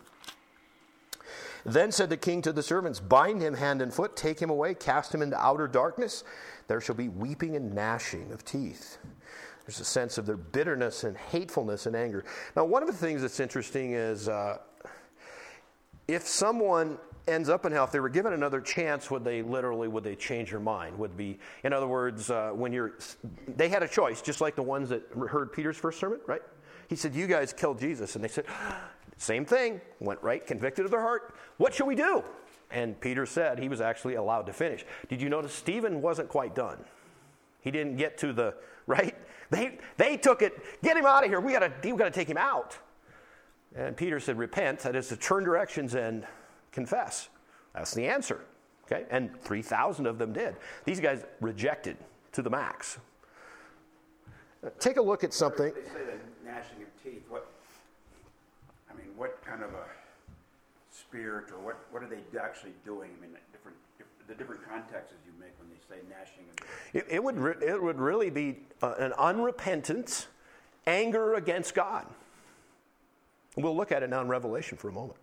[1.68, 4.74] Then said the king to the servants, Bind him hand and foot, take him away,
[4.74, 6.24] cast him into outer darkness.
[6.70, 8.98] There shall be weeping and gnashing of teeth.
[9.66, 12.24] There's a sense of their bitterness and hatefulness and anger.
[12.56, 14.60] Now, one of the things that's interesting is uh,
[16.08, 19.90] if someone ends up in hell, if they were given another chance, would they literally
[19.90, 20.98] would they change their mind?
[20.98, 22.94] Would be, in other words, uh, when you're,
[23.58, 26.42] they had a choice, just like the ones that heard Peter's first sermon, right?
[26.88, 28.46] He said, "You guys killed Jesus," and they said,
[29.18, 31.36] same thing, went right, convicted of their heart.
[31.58, 32.24] What shall we do?
[32.70, 34.86] And Peter said he was actually allowed to finish.
[35.10, 36.84] Did you notice Stephen wasn't quite done?
[37.62, 38.54] He didn't get to the,
[38.88, 39.16] right?
[39.50, 40.54] They, they took it,
[40.84, 41.40] get him out of here.
[41.40, 42.78] We gotta, we gotta take him out.
[43.76, 46.26] And Peter said, repent, that is to turn directions and
[46.72, 47.30] confess.
[47.74, 48.42] That's the answer.
[48.86, 49.06] Okay?
[49.10, 50.56] And 3,000 of them did.
[50.86, 51.98] These guys rejected
[52.34, 52.98] to the max.
[54.80, 55.74] Take a look at something.
[55.74, 57.24] They say the gnashing of teeth.
[57.30, 57.47] What what
[59.48, 59.86] kind of a
[60.92, 63.12] spirit or what, what are they actually doing?
[63.18, 63.78] I mean, different,
[64.28, 66.46] the different contexts you make when they say gnashing.
[66.94, 70.28] It, it, would, re- it would really be uh, an unrepentant
[70.86, 72.06] anger against God.
[73.56, 75.20] We'll look at it now in Revelation for a moment.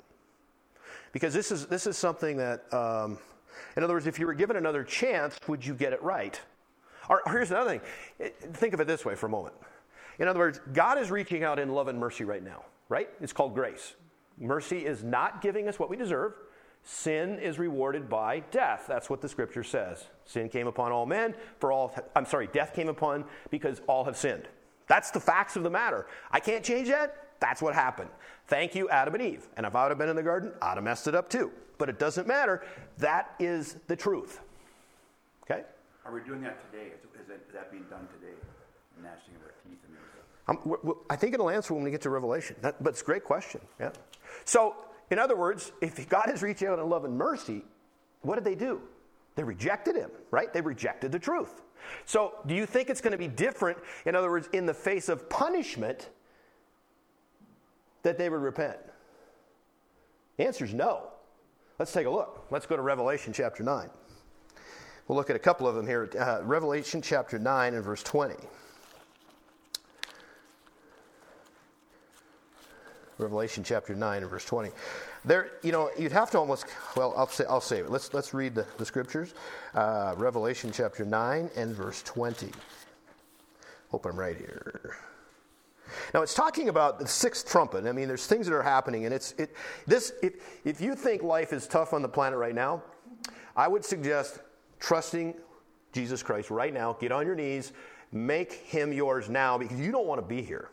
[1.13, 3.19] Because this is, this is something that, um,
[3.77, 6.41] in other words, if you were given another chance, would you get it right?
[7.09, 7.79] Or, or here's another
[8.19, 8.33] thing.
[8.55, 9.55] Think of it this way for a moment.
[10.19, 13.09] In other words, God is reaching out in love and mercy right now right?
[13.21, 13.95] It's called grace.
[14.39, 16.35] Mercy is not giving us what we deserve.
[16.83, 18.85] Sin is rewarded by death.
[18.87, 20.05] That's what the scripture says.
[20.27, 24.17] Sin came upon all men, for all, I'm sorry, death came upon because all have
[24.17, 24.49] sinned.
[24.87, 26.07] That's the facts of the matter.
[26.31, 27.17] I can't change that.
[27.41, 28.11] That's what happened.
[28.49, 29.49] Thank you, Adam and Eve.
[29.57, 31.51] And if I would have been in the garden, I'd have messed it up too.
[31.79, 32.65] But it doesn't matter.
[32.99, 34.41] That is the truth.
[35.45, 35.63] Okay?
[36.05, 36.89] Are we doing that today?
[36.89, 38.35] Is, that, being done today?
[39.03, 39.81] Gnashing of our teeth
[40.47, 42.57] I think it'll answer when we get to Revelation.
[42.61, 43.61] That, but it's a great question.
[43.81, 43.91] Yeah.
[44.45, 44.77] So,
[45.11, 47.63] in other words, if God is reaching out in love and mercy,
[48.23, 48.81] what did they do?
[49.37, 50.53] They rejected him, right?
[50.53, 51.63] They rejected the truth.
[52.05, 55.09] So, do you think it's going to be different, in other words, in the face
[55.09, 56.11] of punishment,
[58.03, 58.79] that they would repent?
[60.37, 61.09] The answer is no.
[61.79, 62.47] Let's take a look.
[62.51, 63.89] Let's go to Revelation chapter 9.
[65.09, 66.09] We'll look at a couple of them here.
[66.19, 68.35] Uh, Revelation chapter 9 and verse 20.
[73.19, 74.71] Revelation chapter 9 and verse 20.
[75.25, 77.91] There, you know, you'd have to almost, well, I'll say, I'll say it.
[77.91, 79.35] Let's, let's read the, the scriptures.
[79.75, 82.51] Uh, Revelation chapter 9 and verse 20.
[83.91, 84.97] Hope I'm right here.
[86.13, 87.87] Now it's talking about the sixth trumpet.
[87.87, 89.55] I mean, there's things that are happening, and it's it.
[89.87, 92.83] This, if if you think life is tough on the planet right now,
[93.55, 94.41] I would suggest
[94.81, 95.35] trusting
[95.93, 96.95] Jesus Christ right now.
[96.95, 97.73] Get on your knees,
[98.11, 100.71] make Him yours now, because you don't want to be here.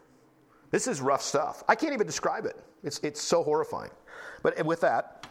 [0.71, 1.63] This is rough stuff.
[1.67, 2.57] I can't even describe it.
[2.83, 3.91] It's, it's so horrifying.
[4.41, 5.27] But with that,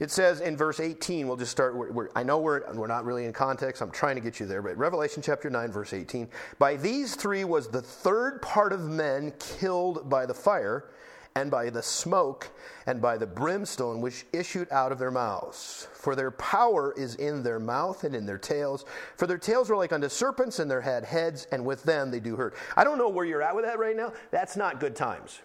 [0.00, 1.76] it says in verse 18, we'll just start.
[1.76, 3.82] We're, we're, I know we're, we're not really in context.
[3.82, 4.62] I'm trying to get you there.
[4.62, 6.28] But Revelation chapter 9, verse 18.
[6.58, 10.86] By these three was the third part of men killed by the fire,
[11.36, 12.48] and by the smoke
[12.86, 15.88] and by the brimstone which issued out of their mouths.
[15.92, 18.84] For their power is in their mouth and in their tails.
[19.16, 22.20] For their tails were like unto serpents, and their had heads, and with them they
[22.20, 22.54] do hurt.
[22.76, 24.12] I don't know where you're at with that right now.
[24.30, 25.40] That's not good times.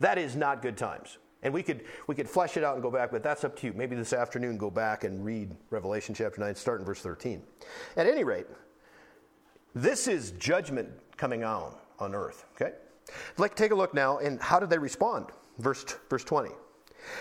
[0.00, 1.18] That is not good times.
[1.42, 3.66] And we could, we could flesh it out and go back, but that's up to
[3.66, 3.74] you.
[3.74, 7.42] Maybe this afternoon go back and read Revelation chapter 9, start in verse 13.
[7.98, 8.46] At any rate,
[9.74, 12.72] this is judgment coming on on earth, okay?
[13.38, 15.26] Like take a look now and how did they respond?
[15.58, 16.50] Verse, verse 20.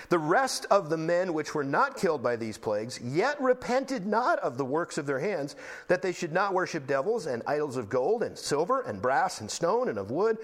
[0.10, 4.40] The rest of the men which were not killed by these plagues yet repented not
[4.40, 5.56] of the works of their hands,
[5.88, 9.50] that they should not worship devils and idols of gold and silver and brass and
[9.50, 10.38] stone and of wood,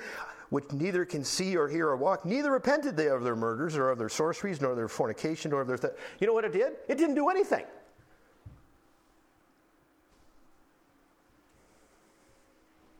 [0.49, 2.25] which neither can see or hear or walk.
[2.25, 5.67] Neither repented they of their murders or of their sorceries, nor their fornication, nor of
[5.67, 5.77] their.
[5.77, 6.73] Th- you know what it did?
[6.87, 7.65] It didn't do anything.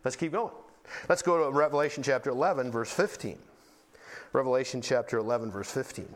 [0.04, 0.54] Let's keep going.
[1.10, 3.38] Let's go to Revelation chapter 11, verse 15.
[4.34, 6.08] Revelation chapter 11, verse 15.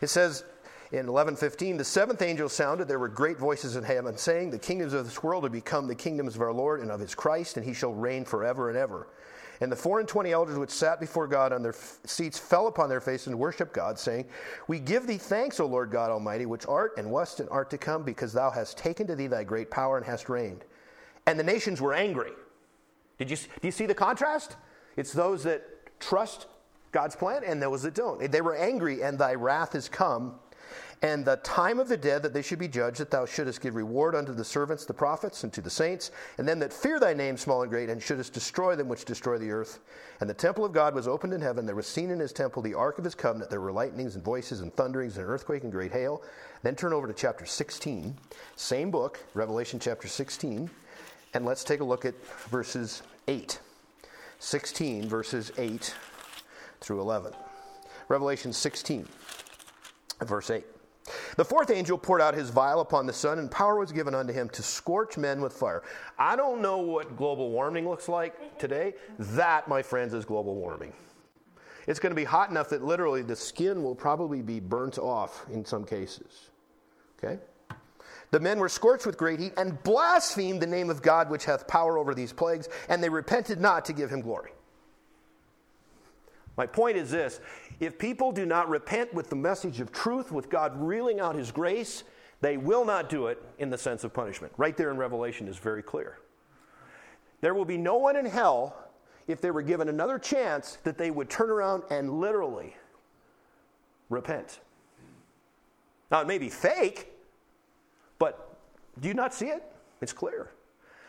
[0.00, 0.44] It says
[0.90, 2.86] in 11:15, the seventh angel sounded.
[2.86, 5.94] There were great voices in heaven saying, "The kingdoms of this world have become the
[5.94, 9.06] kingdoms of our Lord and of His Christ, and He shall reign forever and ever."
[9.62, 12.66] And the four and twenty elders which sat before God on their f- seats fell
[12.66, 14.26] upon their faces and worshipped God, saying,
[14.66, 17.78] We give thee thanks, O Lord God Almighty, which art and wast and art to
[17.78, 20.64] come, because thou hast taken to thee thy great power and hast reigned.
[21.26, 22.32] And the nations were angry.
[23.22, 24.56] Did you, do you see the contrast?
[24.96, 25.62] It's those that
[26.00, 26.46] trust
[26.90, 28.32] God's plan and those that don't.
[28.32, 30.40] They were angry, and thy wrath is come,
[31.02, 33.76] and the time of the dead that they should be judged, that thou shouldest give
[33.76, 37.14] reward unto the servants, the prophets, and to the saints, and them that fear thy
[37.14, 39.78] name, small and great, and shouldest destroy them which destroy the earth.
[40.20, 41.64] And the temple of God was opened in heaven.
[41.64, 43.50] There was seen in his temple the ark of his covenant.
[43.50, 46.22] There were lightnings and voices and thunderings and earthquake and great hail.
[46.64, 48.16] Then turn over to chapter 16,
[48.56, 50.68] same book, Revelation chapter 16,
[51.34, 52.14] and let's take a look at
[52.48, 53.60] verses 8.
[54.38, 55.94] 16, verses 8
[56.80, 57.32] through 11.
[58.08, 59.06] Revelation 16,
[60.22, 60.64] verse 8.
[61.36, 64.32] The fourth angel poured out his vial upon the sun, and power was given unto
[64.32, 65.82] him to scorch men with fire.
[66.18, 68.94] I don't know what global warming looks like today.
[69.18, 70.92] That, my friends, is global warming.
[71.86, 75.46] It's going to be hot enough that literally the skin will probably be burnt off
[75.50, 76.50] in some cases.
[77.18, 77.38] Okay?
[78.32, 81.68] The men were scorched with great heat and blasphemed the name of God which hath
[81.68, 84.52] power over these plagues, and they repented not to give him glory.
[86.56, 87.40] My point is this
[87.78, 91.52] if people do not repent with the message of truth, with God reeling out his
[91.52, 92.04] grace,
[92.40, 94.52] they will not do it in the sense of punishment.
[94.56, 96.18] Right there in Revelation is very clear.
[97.42, 98.88] There will be no one in hell
[99.26, 102.76] if they were given another chance that they would turn around and literally
[104.08, 104.60] repent.
[106.10, 107.11] Now, it may be fake,
[108.22, 108.54] but
[109.00, 109.64] do you not see it?
[110.00, 110.52] It's clear.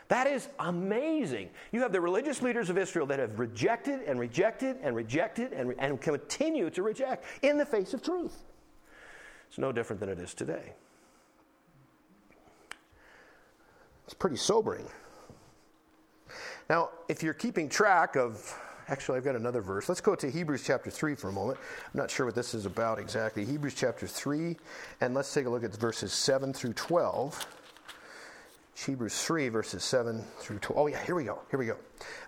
[0.07, 1.51] That is amazing.
[1.71, 5.75] You have the religious leaders of Israel that have rejected and rejected and rejected and,
[5.77, 8.35] and continue to reject in the face of truth.
[9.47, 10.73] It's no different than it is today.
[14.05, 14.87] It's pretty sobering.
[16.67, 18.59] Now, if you're keeping track of,
[18.93, 19.89] actually, I've got another verse.
[19.89, 21.57] Let's go to Hebrews chapter 3 for a moment.
[21.91, 23.43] I'm not sure what this is about exactly.
[23.43, 24.55] Hebrews chapter 3,
[25.01, 27.43] and let's take a look at verses 7 through 12.
[28.85, 30.79] Hebrews 3, verses 7 through 12.
[30.79, 31.39] Oh, yeah, here we go.
[31.49, 31.77] Here we go.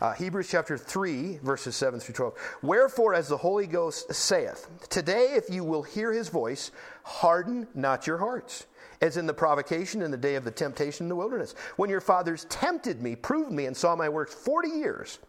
[0.01, 2.33] Uh, Hebrews chapter 3, verses 7 through 12.
[2.63, 6.71] Wherefore, as the Holy Ghost saith, Today, if you will hear his voice,
[7.03, 8.65] harden not your hearts,
[9.01, 12.01] as in the provocation in the day of the temptation in the wilderness, when your
[12.01, 15.19] fathers tempted me, proved me, and saw my works forty years.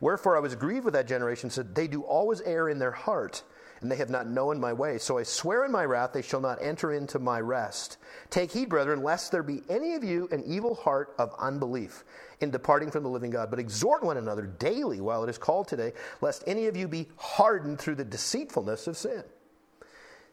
[0.00, 3.42] Wherefore I was grieved with that generation, said, They do always err in their heart
[3.80, 4.98] and they have not known my way.
[4.98, 7.98] So I swear in my wrath, they shall not enter into my rest.
[8.30, 12.04] Take heed, brethren, lest there be any of you an evil heart of unbelief
[12.40, 15.68] in departing from the living God, but exhort one another daily while it is called
[15.68, 19.22] today, lest any of you be hardened through the deceitfulness of sin.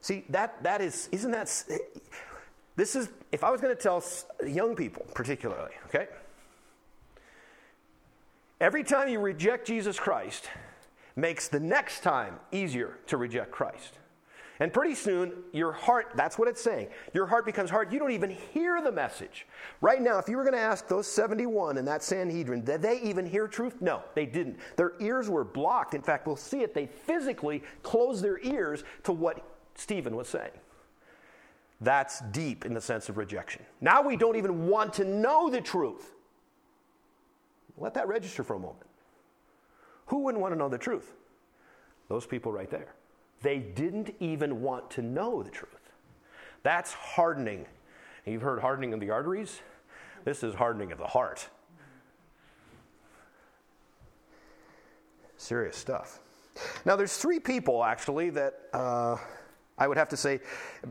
[0.01, 1.63] See, that, that is, isn't that,
[2.75, 4.03] this is, if I was going to tell
[4.45, 6.07] young people particularly, okay?
[8.61, 10.49] Every time you reject Jesus Christ,
[11.15, 13.99] makes the next time easier to reject Christ.
[14.59, 16.87] And pretty soon, your heart, that's what it's saying.
[17.13, 17.91] Your heart becomes hard.
[17.91, 19.45] You don't even hear the message.
[19.81, 23.01] Right now, if you were going to ask those 71 in that Sanhedrin, did they
[23.01, 23.81] even hear truth?
[23.81, 24.57] No, they didn't.
[24.77, 25.93] Their ears were blocked.
[25.93, 26.73] In fact, we'll see it.
[26.73, 30.51] They physically closed their ears to what Stephen was saying.
[31.81, 33.61] That's deep in the sense of rejection.
[33.81, 36.14] Now we don't even want to know the truth.
[37.77, 38.87] Let that register for a moment.
[40.07, 41.13] Who wouldn't want to know the truth?
[42.07, 42.93] Those people right there.
[43.41, 45.91] They didn't even want to know the truth.
[46.63, 47.65] That's hardening.
[48.25, 49.61] You've heard hardening of the arteries?
[50.23, 51.47] This is hardening of the heart.
[55.37, 56.19] Serious stuff.
[56.85, 59.17] Now, there's three people actually that uh,
[59.77, 60.39] I would have to say,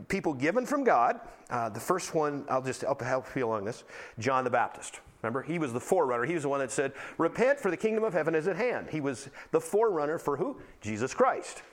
[0.07, 1.19] people given from God.
[1.49, 3.83] Uh, the first one, I'll just help, help you along this
[4.19, 4.99] John the Baptist.
[5.25, 6.23] Remember, he was the forerunner.
[6.23, 8.89] He was the one that said, Repent, for the kingdom of heaven is at hand.
[8.91, 10.61] He was the forerunner for who?
[10.81, 11.63] Jesus Christ.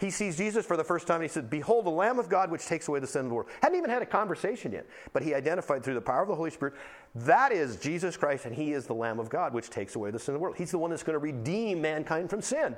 [0.00, 2.48] he sees Jesus for the first time and he said, Behold, the Lamb of God
[2.48, 3.50] which takes away the sin of the world.
[3.60, 6.50] Hadn't even had a conversation yet, but he identified through the power of the Holy
[6.50, 6.74] Spirit
[7.16, 10.18] that is Jesus Christ and he is the Lamb of God which takes away the
[10.20, 10.56] sin of the world.
[10.56, 12.76] He's the one that's going to redeem mankind from sin.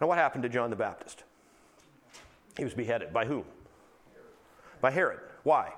[0.00, 1.22] Now, what happened to John the Baptist?
[2.56, 3.12] He was beheaded.
[3.12, 3.44] By whom?
[4.80, 5.20] By Herod.
[5.44, 5.72] Why?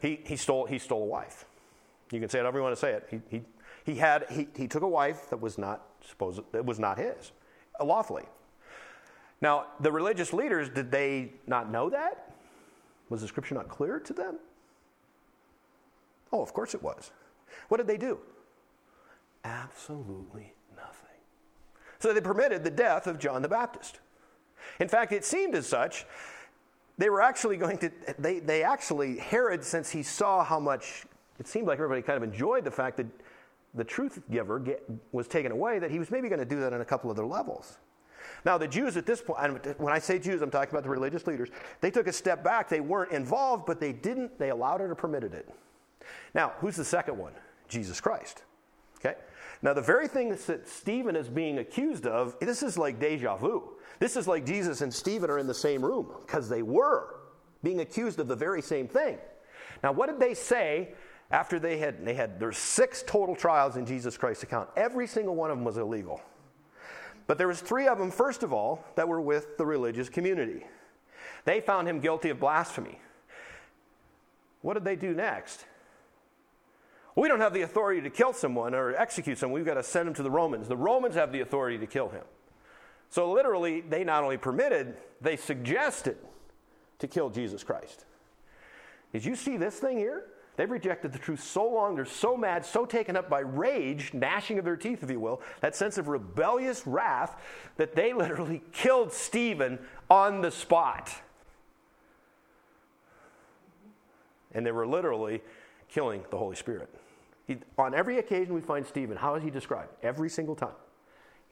[0.00, 1.44] He, he, stole, he stole a wife.
[2.10, 3.06] You can say it however you want to say it.
[3.10, 3.42] He, he,
[3.84, 7.32] he, had, he, he took a wife that was not supposed that was not his,
[7.82, 8.24] lawfully.
[9.40, 12.34] Now, the religious leaders, did they not know that?
[13.08, 14.36] Was the scripture not clear to them?
[16.32, 17.10] Oh, of course it was.
[17.68, 18.18] What did they do?
[19.44, 21.16] Absolutely nothing.
[21.98, 24.00] So they permitted the death of John the Baptist.
[24.80, 26.04] In fact, it seemed as such
[26.98, 31.04] they were actually going to, they, they actually, Herod, since he saw how much,
[31.38, 33.06] it seemed like everybody kind of enjoyed the fact that
[33.74, 34.82] the truth giver get,
[35.12, 37.24] was taken away, that he was maybe going to do that on a couple other
[37.24, 37.78] levels.
[38.44, 39.38] Now, the Jews at this point,
[39.78, 41.48] when I say Jews, I'm talking about the religious leaders,
[41.80, 42.68] they took a step back.
[42.68, 45.48] They weren't involved, but they didn't, they allowed it or permitted it.
[46.34, 47.32] Now, who's the second one?
[47.68, 48.42] Jesus Christ.
[48.98, 49.16] Okay?
[49.62, 53.70] Now, the very thing that Stephen is being accused of, this is like deja vu.
[53.98, 57.16] This is like Jesus and Stephen are in the same room because they were
[57.62, 59.18] being accused of the very same thing.
[59.82, 60.94] Now, what did they say
[61.30, 64.70] after they had, they had, there's six total trials in Jesus Christ's account.
[64.76, 66.20] Every single one of them was illegal.
[67.26, 70.64] But there was three of them, first of all, that were with the religious community.
[71.44, 72.98] They found him guilty of blasphemy.
[74.62, 75.66] What did they do next?
[77.14, 79.54] We don't have the authority to kill someone or execute someone.
[79.54, 80.68] We've got to send him to the Romans.
[80.68, 82.22] The Romans have the authority to kill him.
[83.10, 86.18] So literally, they not only permitted, they suggested
[86.98, 88.04] to kill Jesus Christ.
[89.12, 90.24] Did you see this thing here?
[90.56, 94.58] They've rejected the truth so long, they're so mad, so taken up by rage, gnashing
[94.58, 97.40] of their teeth, if you will, that sense of rebellious wrath,
[97.76, 99.78] that they literally killed Stephen
[100.10, 101.14] on the spot.
[104.52, 105.42] And they were literally
[105.88, 106.88] killing the Holy Spirit.
[107.46, 109.90] He, on every occasion we find Stephen, how is he described?
[110.02, 110.74] Every single time.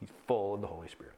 [0.00, 1.15] He's full of the Holy Spirit.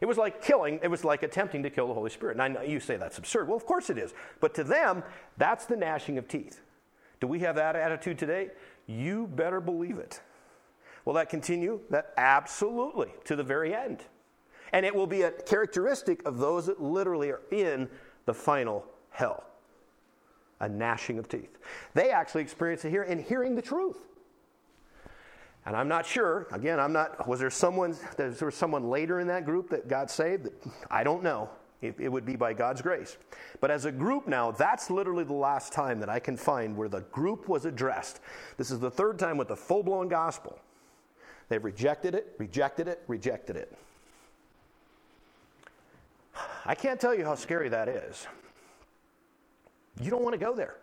[0.00, 2.32] It was like killing, it was like attempting to kill the Holy Spirit.
[2.32, 3.48] And I know you say that's absurd.
[3.48, 4.14] Well, of course it is.
[4.40, 5.02] But to them,
[5.36, 6.60] that's the gnashing of teeth.
[7.20, 8.50] Do we have that attitude today?
[8.86, 10.20] You better believe it.
[11.04, 11.80] Will that continue?
[11.90, 14.04] That absolutely to the very end.
[14.72, 17.88] And it will be a characteristic of those that literally are in
[18.24, 19.44] the final hell
[20.60, 21.58] a gnashing of teeth.
[21.94, 23.96] They actually experience it here in hearing the truth.
[25.66, 29.26] And I'm not sure, again, I'm not, was there someone, was there someone later in
[29.26, 30.48] that group that got saved?
[30.90, 31.50] I don't know.
[31.82, 33.16] It, it, would be by God's grace.
[33.60, 36.90] But as a group now, that's literally the last time that I can find where
[36.90, 38.20] the group was addressed.
[38.58, 40.58] This is the third time with the full blown gospel.
[41.48, 43.76] They've rejected it, rejected it, rejected it.
[46.66, 48.26] I can't tell you how scary that is.
[50.00, 50.76] You don't want to go there.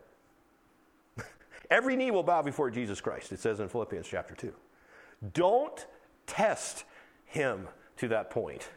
[1.70, 4.52] Every knee will bow before Jesus Christ, it says in Philippians chapter 2.
[5.34, 5.86] Don't
[6.26, 6.84] test
[7.26, 8.70] him to that point.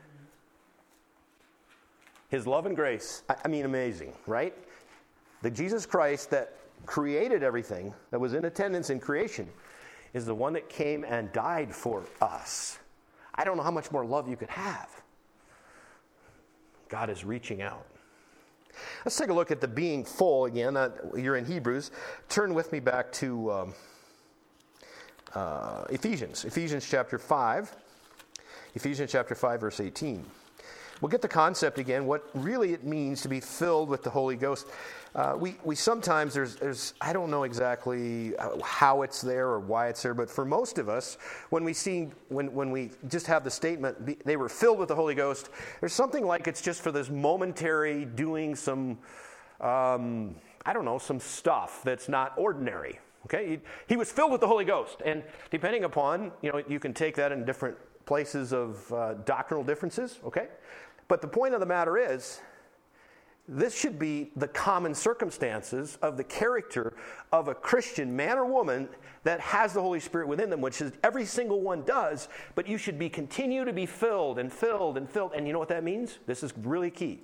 [2.28, 4.55] His love and grace, I mean, amazing, right?
[5.43, 6.55] The Jesus Christ that
[6.86, 9.49] created everything, that was in attendance in creation,
[10.14, 12.78] is the one that came and died for us.
[13.34, 14.88] I don't know how much more love you could have.
[16.88, 17.86] God is reaching out.
[19.05, 20.76] Let's take a look at the being full again.
[20.76, 21.91] Uh, you're in Hebrews.
[22.28, 23.74] Turn with me back to um,
[25.35, 27.76] uh, Ephesians, Ephesians chapter 5.
[28.74, 30.24] Ephesians chapter 5, verse 18.
[31.01, 34.37] We'll get the concept again, what really it means to be filled with the Holy
[34.37, 34.66] Ghost.
[35.14, 39.89] Uh, we, we sometimes, there's, there's, I don't know exactly how it's there or why
[39.89, 41.16] it's there, but for most of us,
[41.49, 44.95] when we see, when, when we just have the statement, they were filled with the
[44.95, 45.49] Holy Ghost,
[45.81, 48.99] there's something like it's just for this momentary doing some,
[49.61, 53.01] um, I don't know, some stuff that's not ordinary.
[53.33, 55.22] Okay, he, he, was filled with the Holy Ghost, and
[55.53, 60.18] depending upon, you know, you can take that in different places of uh, doctrinal differences.
[60.24, 60.49] Okay,
[61.07, 62.41] but the point of the matter is,
[63.47, 66.95] this should be the common circumstances of the character
[67.33, 68.89] of a Christian man or woman
[69.24, 72.78] that has the Holy Spirit within them, which is every single one does, but you
[72.78, 75.33] should be continue to be filled and filled and filled.
[75.35, 76.18] And you know what that means?
[76.26, 77.20] This is really key.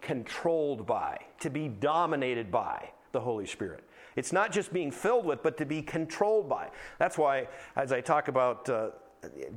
[0.00, 3.84] Controlled by, to be dominated by the Holy Spirit.
[4.16, 6.70] It's not just being filled with, but to be controlled by.
[6.98, 8.90] That's why, as I talk about uh,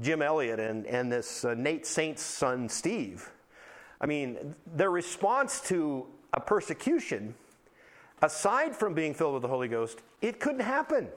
[0.02, 3.32] Jim Elliot and, and this uh, Nate Saint's son, Steve,
[4.02, 7.36] I mean, their response to a persecution,
[8.22, 11.08] aside from being filled with the Holy Ghost, it couldn't happen.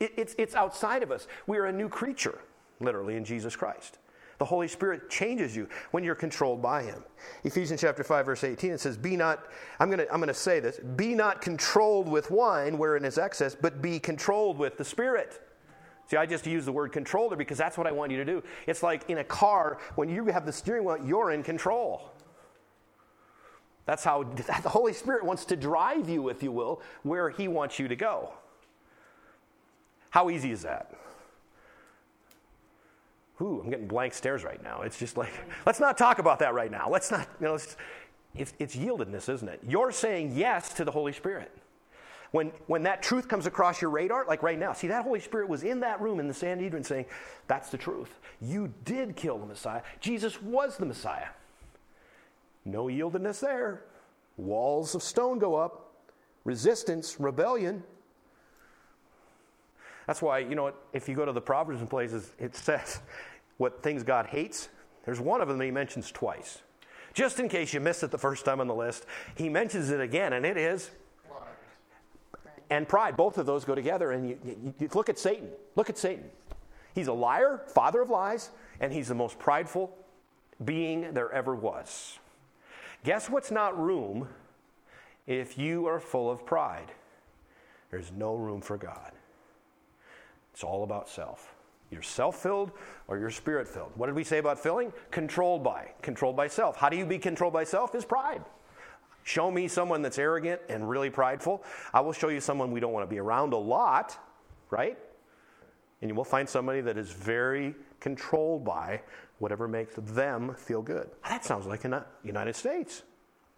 [0.00, 1.26] It, it's, it's outside of us.
[1.46, 2.38] We are a new creature,
[2.80, 3.98] literally, in Jesus Christ.
[4.38, 7.02] The Holy Spirit changes you when you're controlled by Him.
[7.44, 9.46] Ephesians chapter 5, verse 18, it says, Be not,
[9.78, 13.54] I'm to I'm going to say this, be not controlled with wine wherein is excess,
[13.54, 15.40] but be controlled with the Spirit.
[16.06, 18.42] See, I just use the word controller because that's what I want you to do.
[18.66, 22.10] It's like in a car, when you have the steering wheel, you're in control.
[23.86, 24.22] That's how
[24.62, 27.96] the Holy Spirit wants to drive you, if you will, where He wants you to
[27.96, 28.34] go.
[30.10, 30.94] How easy is that?
[33.40, 34.82] I'm getting blank stares right now.
[34.82, 35.32] It's just like,
[35.66, 36.88] let's not talk about that right now.
[36.88, 37.76] Let's not, you know, it's,
[38.36, 39.60] it's, it's yieldedness, isn't it?
[39.66, 41.50] You're saying yes to the Holy Spirit.
[42.30, 45.48] When, when that truth comes across your radar, like right now, see, that Holy Spirit
[45.48, 47.06] was in that room in the Sanhedrin saying,
[47.46, 48.18] That's the truth.
[48.40, 49.82] You did kill the Messiah.
[50.00, 51.28] Jesus was the Messiah.
[52.64, 53.84] No yieldedness there.
[54.36, 55.92] Walls of stone go up,
[56.44, 57.84] resistance, rebellion.
[60.06, 63.00] That's why, you know, if you go to the Proverbs and places, it says
[63.56, 64.68] what things God hates.
[65.04, 66.62] There's one of them he mentions twice.
[67.12, 70.00] Just in case you missed it the first time on the list, he mentions it
[70.00, 70.90] again, and it is
[72.70, 73.16] and pride.
[73.16, 74.12] Both of those go together.
[74.12, 75.48] And you, you, you, look at Satan.
[75.76, 76.24] Look at Satan.
[76.94, 78.50] He's a liar, father of lies,
[78.80, 79.96] and he's the most prideful
[80.64, 82.18] being there ever was.
[83.04, 84.28] Guess what's not room
[85.26, 86.92] if you are full of pride?
[87.90, 89.12] There's no room for God.
[90.54, 91.52] It's all about self.
[91.90, 92.70] You're self filled
[93.08, 93.90] or you're spirit filled.
[93.96, 94.92] What did we say about filling?
[95.10, 95.88] Controlled by.
[96.00, 96.76] Controlled by self.
[96.76, 97.92] How do you be controlled by self?
[97.96, 98.42] Is pride.
[99.24, 101.64] Show me someone that's arrogant and really prideful.
[101.92, 104.16] I will show you someone we don't want to be around a lot,
[104.70, 104.96] right?
[106.00, 109.00] And you will find somebody that is very controlled by
[109.38, 111.10] whatever makes them feel good.
[111.28, 113.02] That sounds like the uh, United States.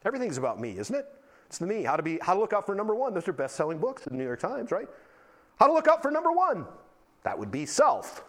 [0.05, 1.07] Everything's about me, isn't it?
[1.47, 1.83] It's the me.
[1.83, 3.13] How to be how to look out for number one.
[3.13, 4.89] Those are best-selling books in the New York Times, right?
[5.59, 6.67] How to look out for number one.
[7.27, 8.23] That would be self.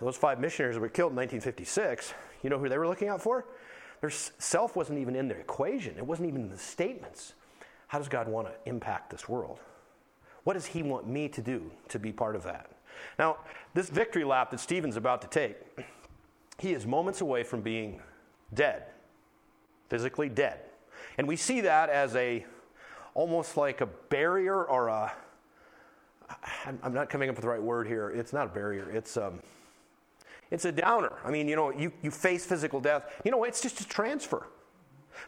[0.00, 3.44] Those five missionaries were killed in 1956, you know who they were looking out for?
[4.00, 5.98] Their self wasn't even in the equation.
[5.98, 7.34] It wasn't even in the statements.
[7.88, 9.58] How does God want to impact this world?
[10.44, 12.70] What does He want me to do to be part of that?
[13.18, 13.36] Now,
[13.74, 15.56] this victory lap that Stephen's about to take,
[16.58, 18.00] he is moments away from being
[18.54, 18.84] dead,
[19.90, 20.60] physically dead.
[21.18, 22.46] And we see that as a
[23.12, 25.12] almost like a barrier or a
[26.82, 28.10] I'm not coming up with the right word here.
[28.10, 28.90] It's not a barrier.
[28.90, 29.40] It's um,
[30.50, 31.12] it's a downer.
[31.24, 33.04] I mean, you know, you, you face physical death.
[33.24, 34.46] You know, it's just a transfer.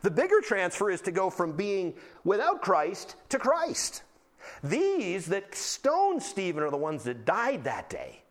[0.02, 1.94] The bigger transfer is to go from being
[2.24, 4.02] without Christ to Christ.
[4.64, 8.22] These that stoned Stephen are the ones that died that day.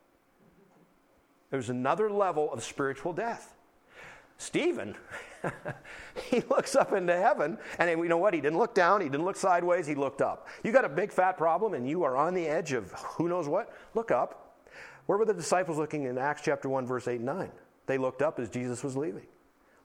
[1.50, 3.54] There's another level of spiritual death.
[4.38, 4.96] Stephen,
[6.30, 8.34] he looks up into heaven, and you know what?
[8.34, 10.48] He didn't look down, he didn't look sideways, he looked up.
[10.64, 13.48] You got a big fat problem, and you are on the edge of who knows
[13.48, 13.74] what?
[13.94, 14.58] Look up.
[15.06, 17.52] Where were the disciples looking in Acts chapter 1, verse 8 and 9?
[17.88, 19.26] They looked up as Jesus was leaving.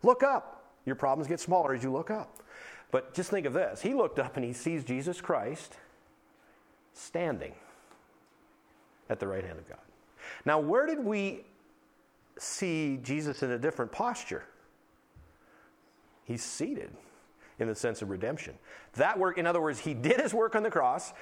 [0.03, 0.75] Look up.
[0.85, 2.43] Your problems get smaller as you look up.
[2.91, 5.77] But just think of this he looked up and he sees Jesus Christ
[6.93, 7.55] standing
[9.11, 9.79] at the right hand of God.
[10.45, 11.45] Now, where did we
[12.39, 14.45] see Jesus in a different posture?
[16.27, 16.91] He's seated
[17.59, 18.55] in the sense of redemption.
[18.95, 21.13] That work, in other words, he did his work on the cross,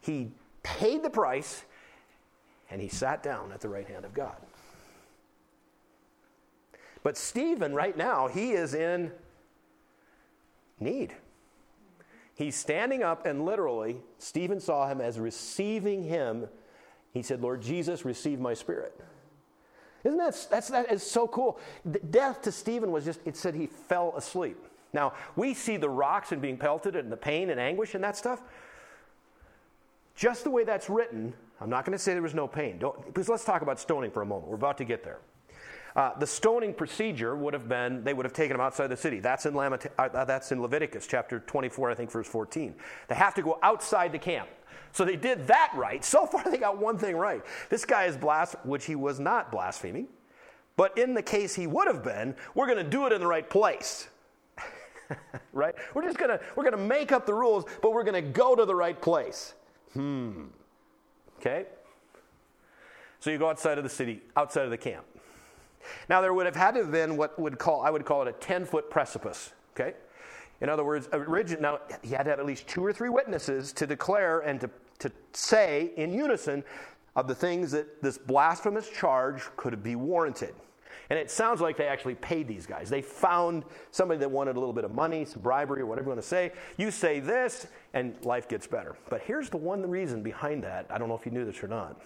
[0.00, 0.30] he
[0.62, 1.64] paid the price,
[2.70, 4.36] and he sat down at the right hand of God.
[7.02, 9.10] But Stephen, right now, he is in
[10.78, 11.12] need.
[12.34, 16.46] He's standing up, and literally, Stephen saw him as receiving him.
[17.12, 18.98] He said, Lord Jesus, receive my spirit.
[20.04, 21.58] Isn't that, that's, that is so cool.
[21.84, 24.58] The death to Stephen was just, it said he fell asleep.
[24.92, 28.16] Now, we see the rocks and being pelted and the pain and anguish and that
[28.16, 28.42] stuff.
[30.14, 32.78] Just the way that's written, I'm not going to say there was no pain.
[32.78, 34.48] Don't, because let's talk about stoning for a moment.
[34.48, 35.18] We're about to get there.
[35.94, 39.20] Uh, the stoning procedure would have been they would have taken him outside the city.
[39.20, 42.74] That's in, Lamenta- uh, that's in Leviticus chapter 24, I think, verse 14.
[43.08, 44.48] They have to go outside the camp.
[44.92, 46.04] So they did that right.
[46.04, 47.42] So far, they got one thing right.
[47.68, 50.08] This guy is blaspheming, which he was not blaspheming.
[50.76, 53.26] But in the case he would have been, we're going to do it in the
[53.26, 54.08] right place.
[55.52, 55.74] right?
[55.92, 58.30] We're just going to we're going to make up the rules, but we're going to
[58.30, 59.52] go to the right place.
[59.92, 60.44] Hmm.
[61.38, 61.66] Okay?
[63.20, 65.04] So you go outside of the city, outside of the camp.
[66.08, 68.28] Now there would have had to have been what would call I would call it
[68.28, 69.52] a 10 foot precipice.
[69.74, 69.94] Okay?
[70.60, 73.72] In other words, origin, now he had to have at least two or three witnesses
[73.72, 74.70] to declare and to,
[75.00, 76.62] to say in unison
[77.16, 80.54] of the things that this blasphemous charge could be warranted.
[81.10, 82.88] And it sounds like they actually paid these guys.
[82.88, 86.10] They found somebody that wanted a little bit of money, some bribery, or whatever you
[86.10, 86.52] want to say.
[86.76, 88.96] You say this, and life gets better.
[89.10, 90.86] But here's the one reason behind that.
[90.88, 92.00] I don't know if you knew this or not.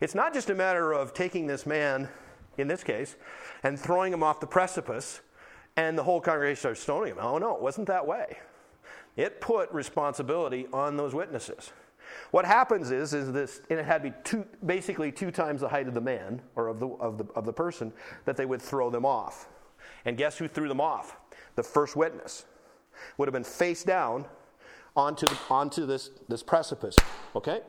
[0.00, 2.08] It's not just a matter of taking this man
[2.58, 3.16] in this case,
[3.62, 5.20] and throwing him off the precipice,
[5.76, 7.18] and the whole congregation started stoning him.
[7.20, 8.38] Oh, no, it wasn't that way.
[9.16, 11.72] It put responsibility on those witnesses.
[12.30, 15.68] What happens is, is this, and it had to be two, basically two times the
[15.68, 17.92] height of the man or of the, of, the, of the person
[18.24, 19.48] that they would throw them off.
[20.04, 21.16] And guess who threw them off?
[21.56, 22.44] The first witness
[23.16, 24.26] would have been face down
[24.96, 26.96] onto, the, onto this, this precipice.
[27.34, 27.60] Okay?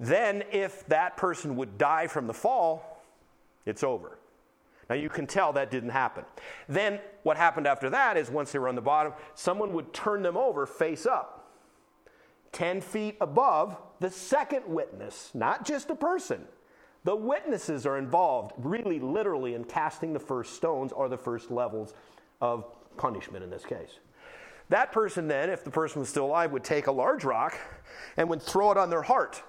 [0.00, 2.87] Then, if that person would die from the fall,
[3.68, 4.18] it's over.
[4.88, 6.24] Now, you can tell that didn't happen.
[6.68, 10.22] Then, what happened after that is once they were on the bottom, someone would turn
[10.22, 11.50] them over face up,
[12.52, 16.42] 10 feet above the second witness, not just a person.
[17.04, 21.92] The witnesses are involved, really, literally, in casting the first stones or the first levels
[22.40, 22.64] of
[22.96, 23.98] punishment in this case.
[24.70, 27.58] That person, then, if the person was still alive, would take a large rock
[28.16, 29.42] and would throw it on their heart.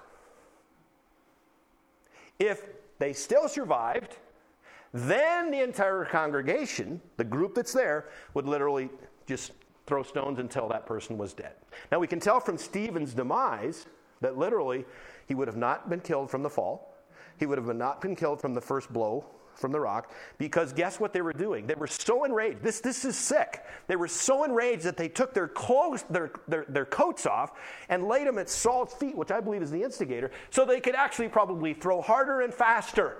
[2.38, 2.64] If
[3.00, 4.18] they still survived,
[4.92, 8.90] then the entire congregation, the group that's there, would literally
[9.26, 9.52] just
[9.86, 11.54] throw stones until that person was dead.
[11.90, 13.86] Now we can tell from Stephen's demise
[14.20, 14.84] that literally
[15.26, 16.94] he would have not been killed from the fall.
[17.38, 19.24] He would have not been killed from the first blow
[19.60, 21.66] from the rock because guess what they were doing?
[21.66, 22.62] They were so enraged.
[22.62, 23.62] This, this is sick.
[23.86, 27.52] They were so enraged that they took their clothes, their, their, their coats off
[27.88, 30.94] and laid them at Saul's feet, which I believe is the instigator, so they could
[30.94, 33.16] actually probably throw harder and faster.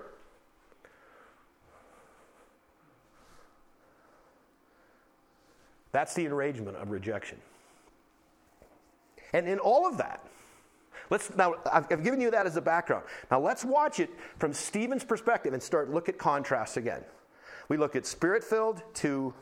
[5.93, 7.39] That's the enragement of rejection.
[9.33, 10.25] And in all of that,
[11.11, 13.05] Let's now I've, I've given you that as a background.
[13.31, 17.03] Now let's watch it from Stephen's perspective and start look at contrasts again.
[17.69, 19.35] We look at spirit-filled to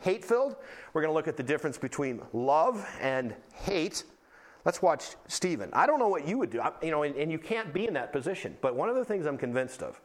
[0.00, 0.56] hate-filled.
[0.92, 4.04] We're going to look at the difference between love and hate.
[4.64, 5.70] Let's watch Stephen.
[5.72, 7.86] I don't know what you would do, I, you know, and, and, you can't be
[7.86, 8.56] in that position.
[8.60, 10.00] But one of the things I'm convinced of: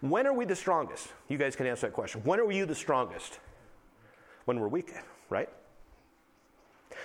[0.00, 1.08] when are we the strongest?
[1.28, 2.22] You guys can answer that question.
[2.24, 3.38] When are you the strongest?
[4.46, 4.92] When we're weak,
[5.28, 5.50] right?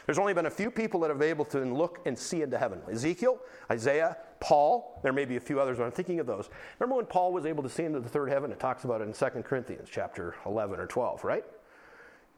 [0.06, 2.58] There's only been a few people that have been able to look and see into
[2.58, 3.40] heaven Ezekiel,
[3.72, 5.00] Isaiah, Paul.
[5.04, 6.50] There may be a few others, but I'm thinking of those.
[6.80, 8.52] Remember when Paul was able to see into the third heaven?
[8.52, 11.46] It talks about it in 2 Corinthians chapter 11 or 12, right?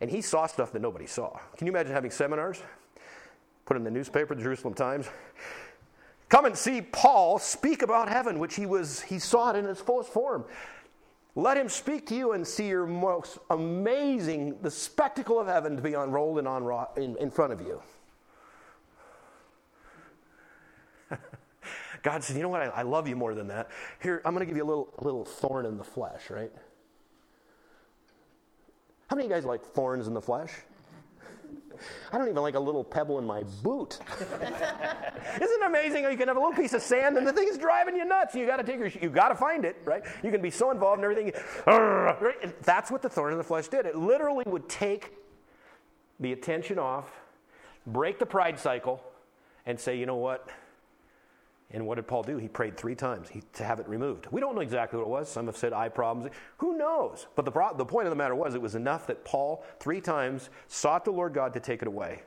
[0.02, 1.40] And he saw stuff that nobody saw.
[1.58, 2.62] Can you imagine having seminars?
[3.66, 5.08] Put in the newspaper, the Jerusalem Times.
[6.28, 9.80] Come and see Paul speak about heaven, which he was he saw it in its
[9.80, 10.46] fullest form.
[11.36, 15.82] Let him speak to you and see your most amazing, the spectacle of heaven to
[15.82, 17.82] be unrolled and on in, in front of you.
[22.04, 22.62] God said, You know what?
[22.62, 23.70] I, I, love you more than that.
[24.02, 26.52] Here, I'm going to give you a little, a little thorn in the flesh, right?
[29.08, 30.52] How many of you guys like thorns in the flesh?
[32.12, 34.00] I don't even like a little pebble in my boot.
[34.22, 37.48] Isn't it amazing how you can have a little piece of sand and the thing
[37.48, 38.36] is driving you nuts?
[38.36, 40.04] You got to take your, you got to find it, right?
[40.24, 41.34] You can be so involved in everything.
[41.66, 42.36] Right?
[42.44, 43.86] And that's what the thorn in the flesh did.
[43.86, 45.14] It literally would take
[46.20, 47.10] the attention off,
[47.88, 49.04] break the pride cycle,
[49.66, 50.50] and say, you know what?
[51.74, 52.38] And what did Paul do?
[52.38, 54.28] He prayed three times he, to have it removed.
[54.30, 55.28] We don't know exactly what it was.
[55.28, 56.32] Some have said eye problems.
[56.58, 57.26] Who knows?
[57.36, 60.52] But the, the point of the matter was, it was enough that Paul three times
[60.68, 62.22] sought the Lord God to take it away.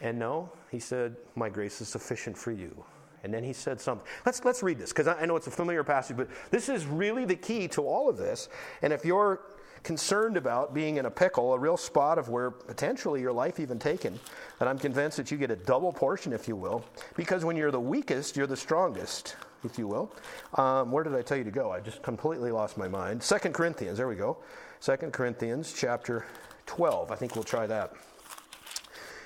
[0.00, 2.84] And no, he said, My grace is sufficient for you.
[3.22, 4.06] And then he said something.
[4.26, 6.84] Let's, let's read this, because I, I know it's a familiar passage, but this is
[6.86, 8.48] really the key to all of this.
[8.82, 9.40] And if you're
[9.84, 13.78] concerned about being in a pickle, a real spot of where potentially your life even
[13.78, 14.18] taken,
[14.58, 17.70] and I'm convinced that you get a double portion, if you will, because when you're
[17.70, 20.12] the weakest, you're the strongest, if you will.
[20.54, 21.70] Um, where did I tell you to go?
[21.70, 23.22] I just completely lost my mind.
[23.22, 24.38] Second Corinthians, there we go.
[24.80, 26.24] Second Corinthians chapter
[26.66, 27.10] 12.
[27.10, 27.92] I think we'll try that.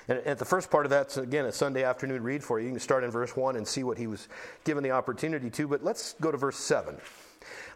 [0.09, 2.65] And at the first part of that's, again, a Sunday afternoon read for you.
[2.65, 4.27] You can start in verse 1 and see what he was
[4.63, 5.67] given the opportunity to.
[5.67, 6.97] But let's go to verse 7.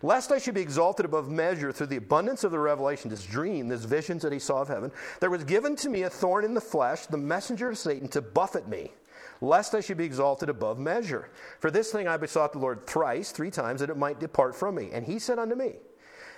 [0.02, 3.68] Lest I should be exalted above measure through the abundance of the revelation, this dream,
[3.68, 6.54] this visions that he saw of heaven, there was given to me a thorn in
[6.54, 8.92] the flesh, the messenger of Satan, to buffet me,
[9.40, 11.30] lest I should be exalted above measure.
[11.60, 14.76] For this thing I besought the Lord thrice, three times, that it might depart from
[14.76, 14.90] me.
[14.92, 15.76] And he said unto me,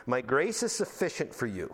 [0.05, 1.73] My grace is sufficient for you,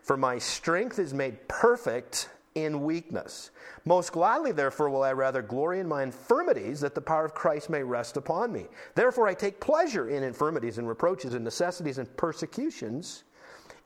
[0.00, 2.30] for my strength is made perfect
[2.64, 3.50] in weakness.
[3.84, 7.70] Most gladly, therefore, will I rather glory in my infirmities, that the power of Christ
[7.70, 8.66] may rest upon me.
[8.94, 13.24] Therefore, I take pleasure in infirmities and reproaches and necessities and persecutions,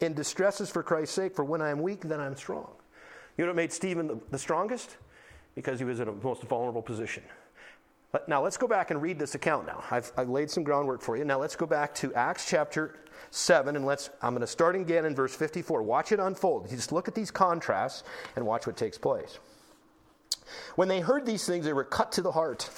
[0.00, 2.70] in distresses for Christ's sake, for when I am weak, then I'm strong.
[3.36, 4.96] You know what made Stephen the, the strongest?
[5.54, 7.22] Because he was in a most vulnerable position.
[8.12, 9.82] But now let's go back and read this account now.
[9.90, 11.24] I've, I've laid some groundwork for you.
[11.24, 13.00] Now let's go back to Acts chapter
[13.30, 15.82] 7, and let's, I'm going to start again in verse 54.
[15.82, 16.70] Watch it unfold.
[16.70, 18.04] You just look at these contrasts
[18.36, 19.38] and watch what takes place.
[20.76, 22.68] When they heard these things, they were cut to the heart.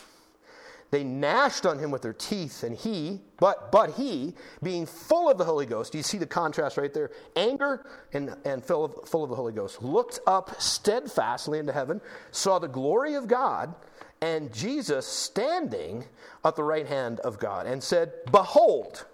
[0.94, 5.38] They gnashed on him with their teeth, and he, but but he, being full of
[5.38, 7.10] the Holy Ghost, do you see the contrast right there?
[7.34, 12.00] Anger and, and full, of, full of the Holy Ghost, looked up steadfastly into heaven,
[12.30, 13.74] saw the glory of God,
[14.20, 16.04] and Jesus standing
[16.44, 19.06] at the right hand of God, and said, Behold,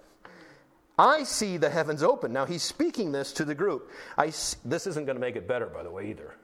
[0.97, 2.33] I see the heavens open.
[2.33, 3.89] Now he's speaking this to the group.
[4.17, 4.27] I,
[4.65, 6.35] this isn't going to make it better, by the way, either.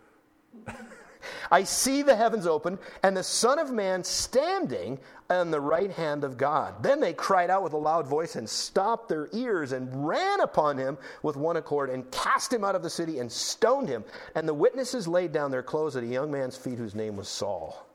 [1.52, 5.00] I see the heavens open and the Son of Man standing
[5.30, 6.82] on the right hand of God.
[6.82, 10.78] Then they cried out with a loud voice and stopped their ears and ran upon
[10.78, 14.04] him with one accord and cast him out of the city and stoned him.
[14.36, 17.28] And the witnesses laid down their clothes at a young man's feet whose name was
[17.28, 17.87] Saul.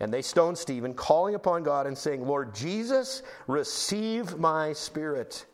[0.00, 5.44] And they stoned Stephen, calling upon God and saying, Lord Jesus, receive my spirit.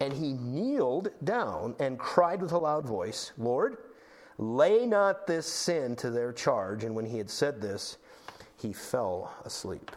[0.00, 3.76] And he kneeled down and cried with a loud voice, Lord,
[4.40, 6.82] Lay not this sin to their charge.
[6.82, 7.98] And when he had said this,
[8.56, 9.90] he fell asleep.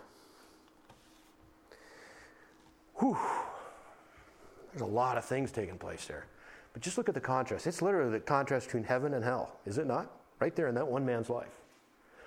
[2.96, 3.18] Whew.
[4.72, 6.26] There's a lot of things taking place there.
[6.74, 7.68] But just look at the contrast.
[7.68, 10.12] It's literally the contrast between heaven and hell, is it not?
[10.42, 11.63] Right there in that one man's life.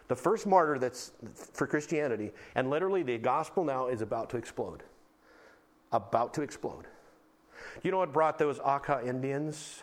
[0.08, 4.82] The first martyr that's for Christianity, and literally the gospel now is about to explode.
[5.92, 6.86] About to explode.
[7.82, 9.82] You know what brought those Auca Indians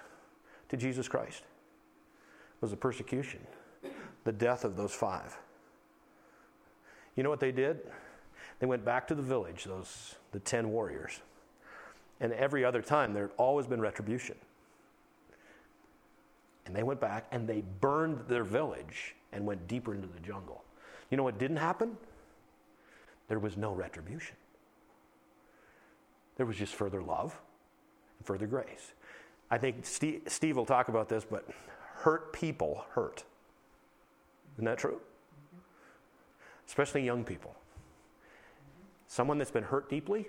[0.70, 1.42] to Jesus Christ?
[1.42, 3.46] It was the persecution,
[4.24, 5.38] the death of those five.
[7.16, 7.80] You know what they did?
[8.60, 11.20] They went back to the village, those the ten warriors.
[12.22, 14.36] And every other time there had always been retribution.
[16.66, 20.64] And they went back and they burned their village and went deeper into the jungle.
[21.10, 21.98] You know what didn't happen?
[23.28, 24.36] There was no retribution.
[26.38, 27.40] There was just further love
[28.18, 28.94] and further grace.
[29.52, 31.48] I think Steve, Steve will talk about this, but
[31.96, 33.24] hurt people hurt.
[34.56, 35.00] Isn't that true?
[36.68, 37.56] Especially young people.
[39.08, 40.28] Someone that's been hurt deeply,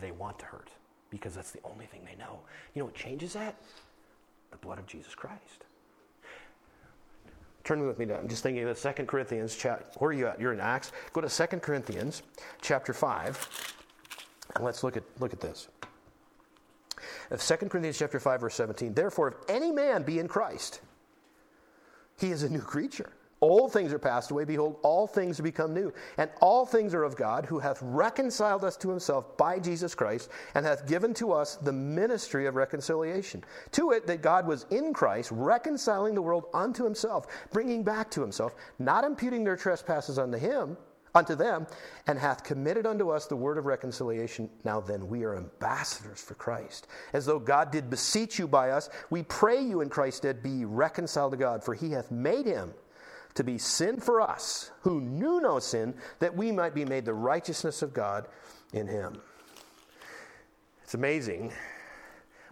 [0.00, 0.70] they want to hurt
[1.10, 2.40] because that's the only thing they know.
[2.74, 3.56] You know what changes that?
[4.50, 5.64] The blood of Jesus Christ.
[7.64, 8.18] Turn with me down.
[8.20, 9.86] I'm just thinking of the 2 Corinthians chapter.
[9.98, 10.38] Where are you at?
[10.38, 10.92] You're in Acts.
[11.12, 12.22] Go to 2 Corinthians
[12.60, 13.74] chapter 5.
[14.54, 15.68] And let's look at look at this
[17.30, 18.94] of 2 Corinthians chapter 5 verse 17.
[18.94, 20.80] Therefore if any man be in Christ,
[22.18, 23.10] he is a new creature.
[23.44, 24.46] Old things are passed away.
[24.46, 25.92] Behold, all things become new.
[26.16, 30.30] And all things are of God, who hath reconciled us to himself by Jesus Christ,
[30.54, 33.44] and hath given to us the ministry of reconciliation.
[33.72, 38.22] To it, that God was in Christ, reconciling the world unto himself, bringing back to
[38.22, 40.78] himself, not imputing their trespasses unto him
[41.14, 41.66] unto them,
[42.06, 44.48] and hath committed unto us the word of reconciliation.
[44.64, 46.88] Now then, we are ambassadors for Christ.
[47.12, 50.64] As though God did beseech you by us, we pray you in Christ's stead be
[50.64, 52.72] reconciled to God, for he hath made him
[53.34, 57.14] to be sin for us, who knew no sin, that we might be made the
[57.14, 58.28] righteousness of God
[58.72, 59.20] in him.
[60.82, 61.52] It's amazing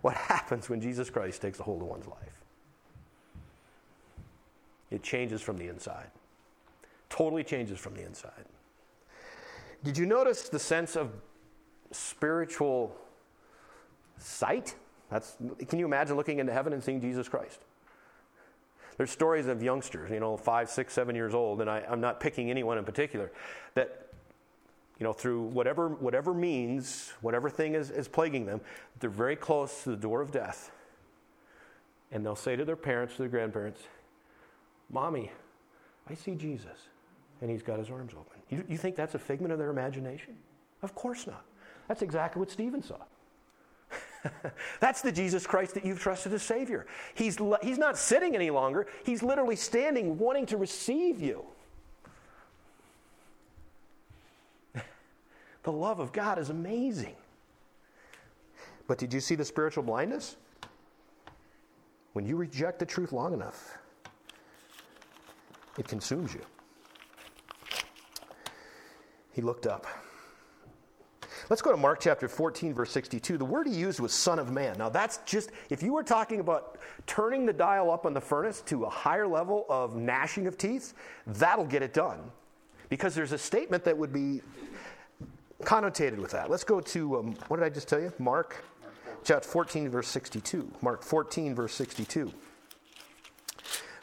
[0.00, 2.42] what happens when Jesus Christ takes a hold of one's life.
[4.90, 6.10] It changes from the inside.
[7.08, 8.44] Totally changes from the inside.
[9.84, 11.12] Did you notice the sense of
[11.90, 12.94] spiritual
[14.18, 14.74] sight?
[15.10, 15.36] That's,
[15.68, 17.60] can you imagine looking into heaven and seeing Jesus Christ?
[19.02, 22.20] There's stories of youngsters, you know, five, six, seven years old, and I, I'm not
[22.20, 23.32] picking anyone in particular,
[23.74, 24.12] that,
[25.00, 28.60] you know, through whatever, whatever means, whatever thing is, is plaguing them,
[29.00, 30.70] they're very close to the door of death.
[32.12, 33.80] And they'll say to their parents, to their grandparents,
[34.88, 35.32] Mommy,
[36.08, 36.86] I see Jesus
[37.40, 38.40] and he's got his arms open.
[38.50, 40.36] You, you think that's a figment of their imagination?
[40.80, 41.44] Of course not.
[41.88, 42.98] That's exactly what Stephen saw.
[44.80, 46.86] That's the Jesus Christ that you've trusted as Savior.
[47.14, 51.44] He's, he's not sitting any longer, He's literally standing, wanting to receive you.
[55.62, 57.14] the love of God is amazing.
[58.86, 60.36] But did you see the spiritual blindness?
[62.12, 63.78] When you reject the truth long enough,
[65.78, 66.42] it consumes you.
[69.32, 69.86] He looked up.
[71.52, 73.36] Let's go to Mark chapter 14, verse 62.
[73.36, 74.74] The word he used was Son of Man.
[74.78, 78.62] Now, that's just, if you were talking about turning the dial up on the furnace
[78.62, 80.94] to a higher level of gnashing of teeth,
[81.26, 82.20] that'll get it done.
[82.88, 84.40] Because there's a statement that would be
[85.60, 86.48] connotated with that.
[86.48, 88.14] Let's go to, um, what did I just tell you?
[88.18, 88.64] Mark
[89.22, 90.72] chapter 14, verse 62.
[90.80, 92.32] Mark 14, verse 62.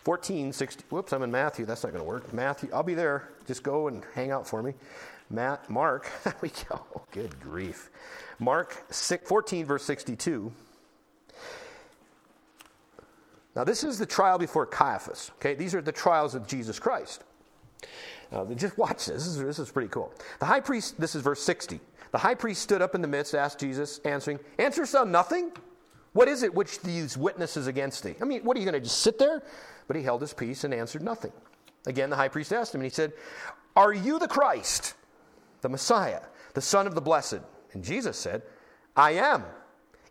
[0.03, 1.65] 14, 60, whoops, I'm in Matthew.
[1.65, 2.31] That's not going to work.
[2.31, 3.29] Matthew, I'll be there.
[3.47, 4.75] Just go and hang out for me.
[5.30, 6.82] Matt, Mark, there we go.
[7.11, 7.89] Good grief.
[8.39, 10.51] Mark 6, 14, verse 62.
[13.55, 15.32] Now, this is the trial before Caiaphas.
[15.38, 17.23] Okay, these are the trials of Jesus Christ.
[18.32, 19.25] Uh, just watch this.
[19.25, 20.13] This is, this is pretty cool.
[20.39, 21.80] The high priest, this is verse 60.
[22.11, 25.51] The high priest stood up in the midst, asked Jesus, answering, Answer son nothing?
[26.13, 28.15] What is it which these witnesses against thee?
[28.21, 29.43] I mean, what are you going to just sit there?
[29.88, 31.32] But he held his peace and answered nothing.
[31.86, 33.13] Again, the high priest asked him, and he said,
[33.75, 34.95] Are you the Christ,
[35.62, 36.22] the Messiah,
[36.53, 37.39] the Son of the Blessed?
[37.74, 38.41] And Jesus said,
[38.95, 39.43] I am.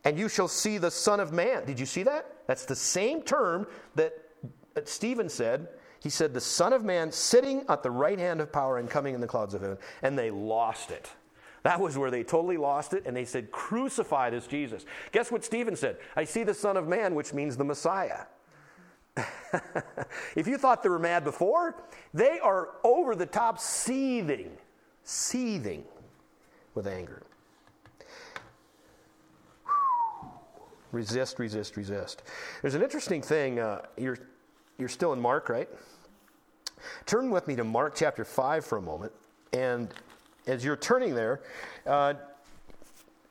[0.05, 1.65] And you shall see the Son of Man.
[1.65, 2.47] Did you see that?
[2.47, 4.13] That's the same term that
[4.85, 5.69] Stephen said.
[6.01, 9.15] He said, The Son of Man sitting at the right hand of power and coming
[9.15, 9.79] in the clouds of heaven.
[10.03, 11.11] And they lost it.
[11.65, 14.87] That was where they totally lost it, and they said, Crucify this Jesus.
[15.13, 15.99] Guess what Stephen said?
[16.17, 18.27] I see the Son of Man, which means the Messiah.
[20.37, 21.83] if you thought they were mad before,
[22.15, 24.57] they are over the top seething,
[25.09, 25.85] seething
[26.75, 27.23] with anger.
[30.93, 32.23] Resist, resist, resist.
[32.63, 33.59] There's an interesting thing.
[33.59, 34.19] Uh, you're,
[34.79, 35.69] you're still in Mark, right?
[37.07, 39.13] Turn with me to Mark chapter 5 for a moment.
[39.53, 39.93] And
[40.47, 41.41] as you're turning there,
[41.87, 42.15] uh,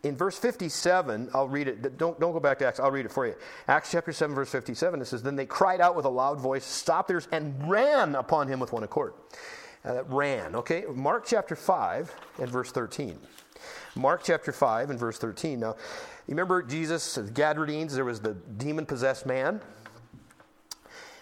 [0.03, 1.97] in verse 57, I'll read it.
[1.97, 3.35] Don't, don't go back to Acts, I'll read it for you.
[3.67, 6.63] Acts chapter 7, verse 57, it says, Then they cried out with a loud voice,
[6.63, 9.13] stopped theirs, and ran upon him with one accord.
[9.85, 10.83] Uh, ran, okay?
[10.93, 13.17] Mark chapter 5 and verse 13.
[13.95, 15.59] Mark chapter 5 and verse 13.
[15.59, 15.75] Now,
[16.27, 19.61] you remember Jesus, the Gadarenes, there was the demon possessed man.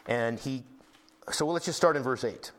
[0.07, 0.63] And he,
[1.31, 2.51] so let's just start in verse 8.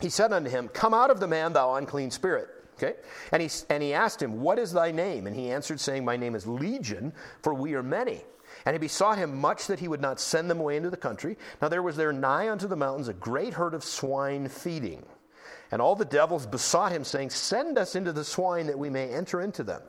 [0.00, 2.48] He said unto him, Come out of the man, thou unclean spirit.
[2.76, 2.94] Okay?
[3.30, 5.26] And he, and he asked him, What is thy name?
[5.26, 7.12] And he answered, saying, My name is Legion,
[7.42, 8.22] for we are many.
[8.64, 11.36] And he besought him much that he would not send them away into the country.
[11.60, 15.04] Now there was there nigh unto the mountains a great herd of swine feeding.
[15.70, 19.08] And all the devils besought him, saying, Send us into the swine that we may
[19.08, 19.82] enter into them.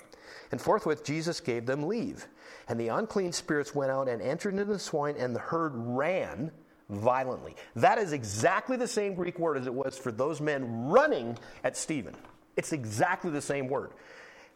[0.51, 2.27] And forthwith Jesus gave them leave.
[2.67, 6.51] And the unclean spirits went out and entered into the swine, and the herd ran
[6.89, 7.55] violently.
[7.75, 11.77] That is exactly the same Greek word as it was for those men running at
[11.77, 12.15] Stephen.
[12.57, 13.91] It's exactly the same word.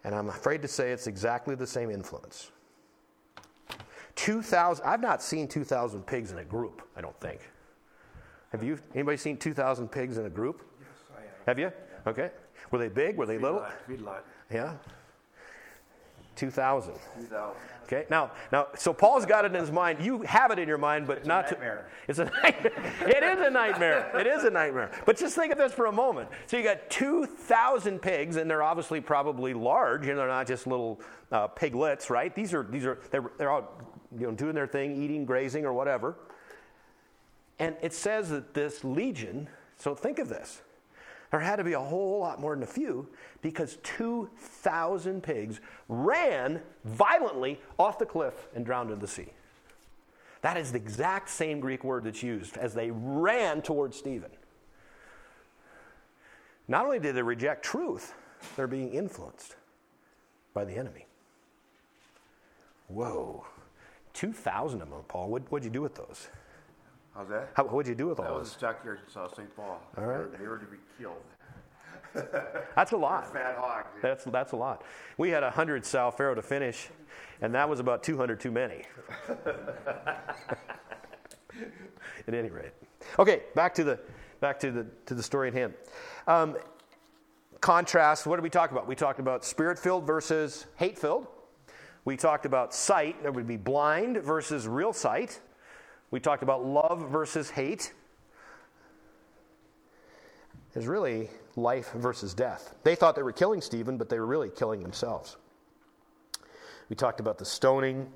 [0.03, 2.51] And I'm afraid to say it's exactly the same influence.
[4.19, 7.39] 2,000, I've not seen 2,000 pigs in a group, I don't think.
[8.51, 8.77] Have you?
[8.93, 10.61] Anybody seen 2,000 pigs in a group?
[10.81, 11.31] Yes, I have.
[11.45, 11.71] Have you?
[12.05, 12.29] Okay.
[12.69, 13.15] Were they big?
[13.15, 13.63] Were they little?
[13.87, 14.19] Feedlot, feedlot.
[14.51, 14.73] Yeah.
[16.35, 16.93] 2,000.
[17.21, 17.55] 2000.
[17.85, 20.03] Okay, now, now, so Paul's got it in his mind.
[20.03, 21.87] You have it in your mind, but It's a not nightmare.
[22.05, 22.09] to.
[22.09, 22.93] It's a nightmare.
[23.07, 24.11] it is a nightmare.
[24.19, 24.91] It is a nightmare.
[25.05, 26.27] But just think of this for a moment.
[26.47, 30.99] So you got 2,000 pigs, and they're obviously probably large, and they're not just little
[31.31, 32.35] uh, piglets, right?
[32.35, 35.73] These are these are they're, they're out, you know, doing their thing, eating, grazing, or
[35.73, 36.15] whatever.
[37.59, 39.47] And it says that this legion.
[39.77, 40.61] So think of this.
[41.31, 43.07] There had to be a whole lot more than a few
[43.41, 49.27] because 2,000 pigs ran violently off the cliff and drowned in the sea.
[50.41, 54.31] That is the exact same Greek word that's used as they ran towards Stephen.
[56.67, 58.13] Not only did they reject truth,
[58.55, 59.55] they're being influenced
[60.53, 61.05] by the enemy.
[62.87, 63.45] Whoa.
[64.13, 65.29] 2,000 of them, Paul.
[65.29, 66.27] What, what'd you do with those?
[67.15, 67.49] How's that?
[67.53, 68.55] How, what'd you do with That all was those?
[68.55, 69.55] a stockyard in South St.
[69.55, 69.81] Paul.
[69.97, 70.39] All right.
[70.39, 71.21] They were to be killed.
[72.75, 73.31] That's a lot.
[73.31, 73.87] Fat hogs.
[74.01, 74.83] That's, that's a lot.
[75.17, 76.89] We had 100 Sal Faro to finish,
[77.41, 78.83] and that was about 200 too many.
[82.27, 82.71] at any rate.
[83.19, 83.99] Okay, back to the,
[84.39, 85.73] back to the, to the story at hand.
[86.27, 86.57] Um,
[87.61, 88.87] contrast, what did we talk about?
[88.87, 91.27] We talked about spirit filled versus hate filled.
[92.05, 95.41] We talked about sight, that would be blind versus real sight.
[96.11, 97.93] We talked about love versus hate.
[100.73, 102.75] There's really life versus death.
[102.83, 105.37] They thought they were killing Stephen, but they were really killing themselves.
[106.89, 108.11] We talked about the stoning.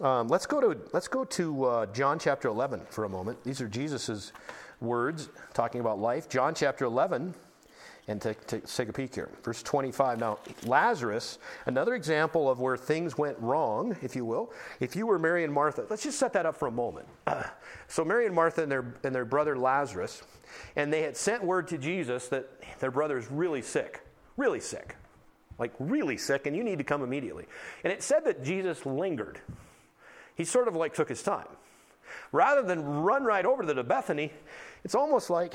[0.00, 3.42] Um, let's go to let's go to uh, John chapter 11 for a moment.
[3.44, 4.32] These are Jesus'
[4.80, 6.28] words talking about life.
[6.28, 7.34] John chapter 11,
[8.06, 9.30] and take, take, take a peek here.
[9.42, 10.18] Verse 25.
[10.18, 14.52] Now, Lazarus, another example of where things went wrong, if you will.
[14.80, 17.06] If you were Mary and Martha, let's just set that up for a moment.
[17.88, 20.22] so, Mary and Martha and their, and their brother Lazarus,
[20.76, 22.48] and they had sent word to Jesus that
[22.78, 24.02] their brother is really sick,
[24.36, 24.96] really sick,
[25.58, 27.46] like really sick, and you need to come immediately.
[27.84, 29.40] And it said that Jesus lingered.
[30.34, 31.46] He sort of like took his time.
[32.32, 34.30] Rather than run right over to the Bethany,
[34.84, 35.54] it's almost like,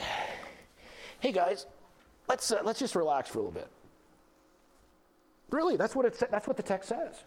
[1.20, 1.66] hey guys,
[2.30, 3.68] let's, uh, let's just relax for a little bit.
[5.50, 7.24] Really, that's what, it, that's what the text says.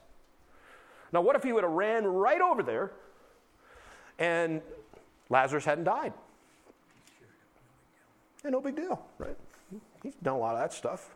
[1.12, 2.92] Now, what if he would have ran right over there
[4.18, 4.62] and
[5.28, 6.12] Lazarus hadn't died?
[8.44, 9.36] Yeah, no big deal, right?
[10.02, 11.14] He's done a lot of that stuff.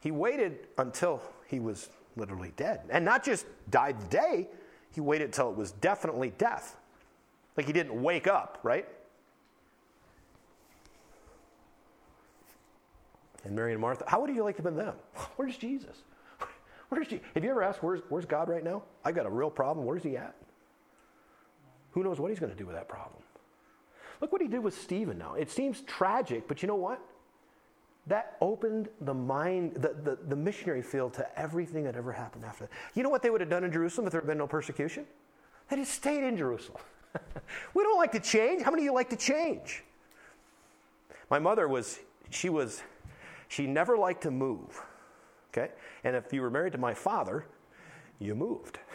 [0.00, 2.80] He waited until he was literally dead.
[2.90, 4.48] And not just died the day,
[4.94, 6.76] he waited until it was definitely death.
[7.56, 8.86] Like he didn't wake up, right?
[13.48, 14.04] And Mary and Martha.
[14.06, 14.94] How would you like to have been them?
[15.36, 15.96] Where's Jesus?
[16.88, 17.26] Where's Jesus?
[17.34, 18.82] Have you ever asked, where's, where's God right now?
[19.04, 19.84] I got a real problem.
[19.84, 20.34] Where's he at?
[21.90, 23.22] Who knows what he's going to do with that problem?
[24.20, 25.34] Look what he did with Stephen now.
[25.34, 27.00] It seems tragic, but you know what?
[28.06, 32.64] That opened the mind, the, the, the missionary field to everything that ever happened after
[32.64, 32.70] that.
[32.94, 35.06] You know what they would have done in Jerusalem if there had been no persecution?
[35.68, 36.80] They just stayed in Jerusalem.
[37.74, 38.62] we don't like to change.
[38.62, 39.84] How many of you like to change?
[41.30, 41.98] My mother was,
[42.30, 42.82] she was,
[43.48, 44.80] she never liked to move.
[45.50, 45.72] Okay?
[46.04, 47.46] And if you were married to my father,
[48.18, 48.78] you moved.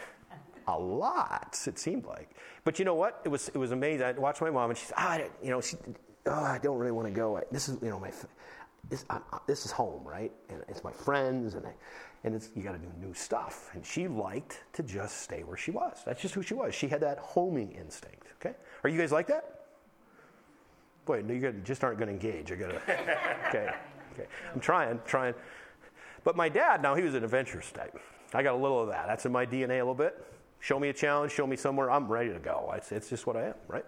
[0.66, 2.30] A lot, it seemed like.
[2.64, 3.20] But you know what?
[3.24, 4.06] It was, it was amazing.
[4.06, 5.76] I watched my mom and she said, ah, you know, she,
[6.24, 7.38] oh, I don't really want to go.
[7.52, 8.10] This is, you know, my,
[8.88, 10.32] this, I, this is home, right?
[10.48, 11.74] And it's my friends and I,
[12.24, 13.70] and you got to do new stuff.
[13.74, 16.00] And she liked to just stay where she was.
[16.04, 16.74] That's just who she was.
[16.74, 18.28] She had that homing instinct.
[18.40, 19.60] Okay, are you guys like that?
[21.04, 22.50] Boy, no, you just aren't going to engage.
[22.50, 22.80] I got to.
[23.48, 23.74] Okay,
[24.14, 24.28] okay.
[24.52, 25.34] I'm trying, trying.
[26.22, 27.98] But my dad, now he was an adventurous type.
[28.32, 29.06] I got a little of that.
[29.06, 30.24] That's in my DNA a little bit.
[30.60, 32.72] Show me a challenge, show me somewhere, I'm ready to go.
[32.74, 33.84] It's, it's just what I am, right?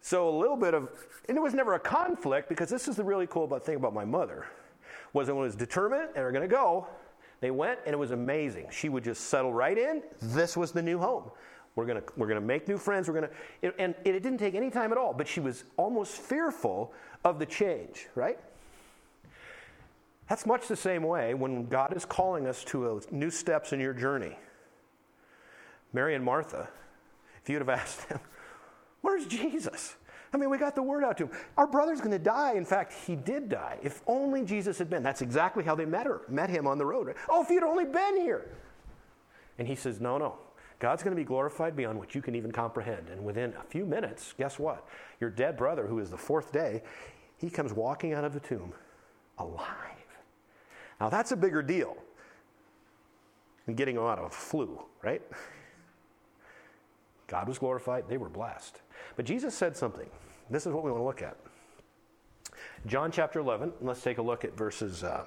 [0.00, 0.88] So a little bit of,
[1.28, 3.92] and it was never a conflict because this is the really cool about thing about
[3.92, 4.46] my mother
[5.12, 6.86] was it was determined and we're going to go.
[7.40, 8.68] They went and it was amazing.
[8.70, 10.02] She would just settle right in.
[10.20, 11.30] This was the new home.
[11.74, 13.08] We're going to we're to make new friends.
[13.08, 13.28] We're going
[13.62, 17.38] to and it didn't take any time at all, but she was almost fearful of
[17.38, 18.38] the change, right?
[20.28, 23.92] That's much the same way when God is calling us to new steps in your
[23.92, 24.36] journey.
[25.92, 26.68] Mary and Martha,
[27.42, 28.20] if you'd have asked them,
[29.02, 29.96] Where's Jesus?
[30.32, 31.30] I mean, we got the word out to him.
[31.56, 32.54] Our brother's going to die.
[32.54, 33.78] In fact, he did die.
[33.82, 35.02] If only Jesus had been.
[35.02, 37.06] That's exactly how they met her, met him on the road.
[37.06, 37.16] Right?
[37.28, 38.50] Oh, if you'd only been here.
[39.58, 40.38] And he says, No, no.
[40.78, 43.08] God's going to be glorified beyond what you can even comprehend.
[43.08, 44.86] And within a few minutes, guess what?
[45.20, 46.82] Your dead brother, who is the fourth day,
[47.38, 48.74] he comes walking out of the tomb
[49.38, 50.05] alive.
[51.00, 51.96] Now, that's a bigger deal
[53.66, 55.22] than getting him out of a flu, right?
[57.26, 58.80] God was glorified, they were blessed.
[59.16, 60.08] But Jesus said something.
[60.48, 61.36] This is what we want to look at.
[62.86, 65.02] John chapter 11, let's take a look at verses.
[65.02, 65.24] Uh,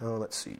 [0.00, 0.58] oh, let's see.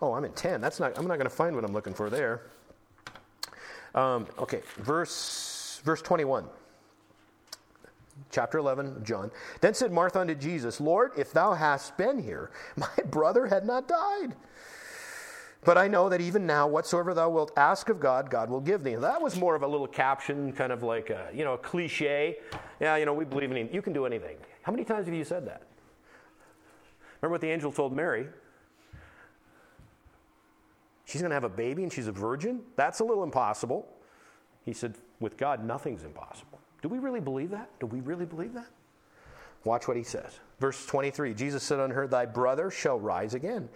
[0.00, 0.60] Oh, I'm in 10.
[0.60, 2.42] That's not, I'm not going to find what I'm looking for there.
[3.94, 6.44] Um, okay, verse, verse 21
[8.30, 9.30] chapter 11 John.
[9.60, 13.88] Then said Martha unto Jesus, Lord, if thou hadst been here, my brother had not
[13.88, 14.34] died.
[15.64, 18.84] But I know that even now, whatsoever thou wilt ask of God, God will give
[18.84, 18.94] thee.
[18.94, 22.36] that was more of a little caption, kind of like a, you know, a cliche.
[22.80, 24.36] Yeah, you know, we believe in you can do anything.
[24.62, 25.62] How many times have you said that?
[27.20, 28.28] Remember what the angel told Mary?
[31.04, 32.60] She's going to have a baby and she's a virgin?
[32.76, 33.88] That's a little impossible.
[34.64, 36.47] He said, with God, nothing's impossible.
[36.82, 37.70] Do we really believe that?
[37.80, 38.68] Do we really believe that?
[39.64, 40.38] Watch what he says.
[40.60, 43.68] Verse 23 Jesus said unto her, Thy brother shall rise again.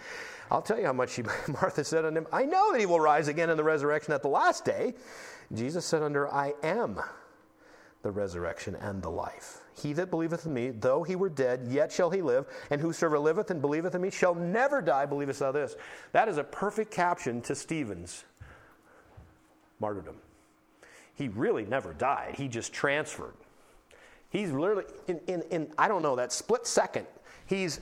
[0.50, 3.00] I'll tell you how much she, Martha said unto him, I know that he will
[3.00, 4.94] rise again in the resurrection at the last day.
[5.52, 7.00] Jesus said unto her, I am
[8.02, 9.58] the resurrection and the life.
[9.74, 13.18] He that believeth in me, though he were dead, yet shall he live, and whosoever
[13.18, 15.06] liveth and believeth in me shall never die.
[15.06, 15.76] Believest thou this?
[16.12, 18.24] That is a perfect caption to Stephen's
[19.80, 20.16] martyrdom.
[21.22, 23.34] He really never died, he just transferred.
[24.30, 27.06] He's literally, in, in, in, I don't know, that split second,
[27.46, 27.80] he's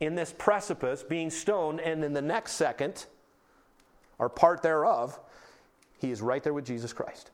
[0.00, 3.04] in this precipice being stoned, and in the next second,
[4.18, 5.20] or part thereof,
[5.98, 7.30] he is right there with Jesus Christ.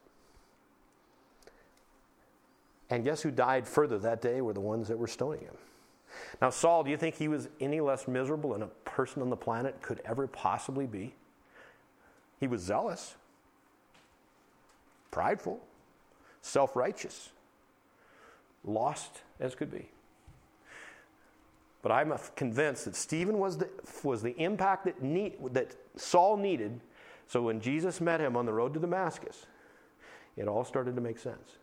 [2.90, 5.54] And guess who died further that day were the ones that were stoning him.
[6.42, 9.36] Now, Saul, do you think he was any less miserable than a person on the
[9.36, 11.14] planet could ever possibly be?
[12.40, 13.14] He was zealous,
[15.14, 15.60] prideful,
[16.42, 17.30] self righteous
[18.64, 19.88] lost as could be.
[21.82, 23.68] But I'm convinced that Stephen was the,
[24.02, 24.96] was the impact that,
[25.54, 26.80] that Saul needed.
[27.28, 29.46] So when Jesus met him on the road to Damascus,
[30.36, 31.58] it all started to make sense.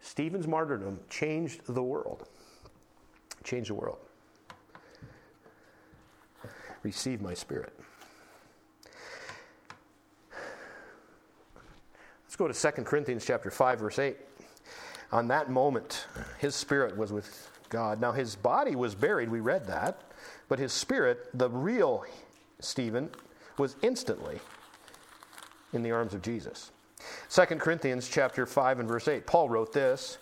[0.00, 2.28] Stephen's martyrdom changed the world.
[3.44, 3.98] Changed the world.
[6.82, 7.78] Receive my spirit.
[12.40, 14.16] Go to 2 Corinthians chapter 5 verse 8
[15.12, 16.06] on that moment,
[16.38, 18.00] his spirit was with God.
[18.00, 20.00] Now, his body was buried, we read that,
[20.48, 22.04] but his spirit, the real
[22.60, 23.10] Stephen,
[23.58, 24.38] was instantly
[25.72, 26.70] in the arms of Jesus.
[27.30, 29.26] 2 Corinthians chapter 5 and verse 8.
[29.26, 30.18] Paul wrote this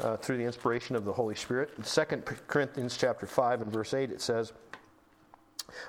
[0.00, 1.72] uh, through the inspiration of the Holy Spirit.
[1.76, 2.02] In 2
[2.46, 4.52] Corinthians chapter 5 and verse 8 it says,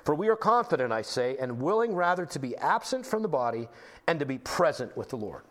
[0.04, 3.68] For we are confident, I say, and willing rather to be absent from the body
[4.06, 5.42] and to be present with the Lord.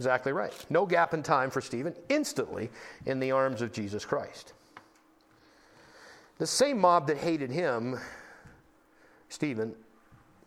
[0.00, 0.54] Exactly right.
[0.70, 2.70] No gap in time for Stephen, instantly
[3.04, 4.54] in the arms of Jesus Christ.
[6.38, 8.00] The same mob that hated him,
[9.28, 9.74] Stephen,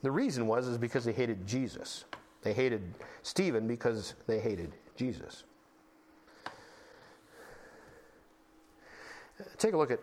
[0.02, 2.06] the reason was is because they hated Jesus.
[2.42, 2.82] They hated
[3.22, 5.44] Stephen because they hated Jesus.
[9.60, 10.00] Take a look at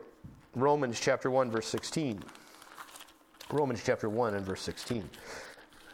[0.54, 2.22] Romans chapter 1 verse 16.
[3.50, 5.10] Romans chapter 1 and verse 16.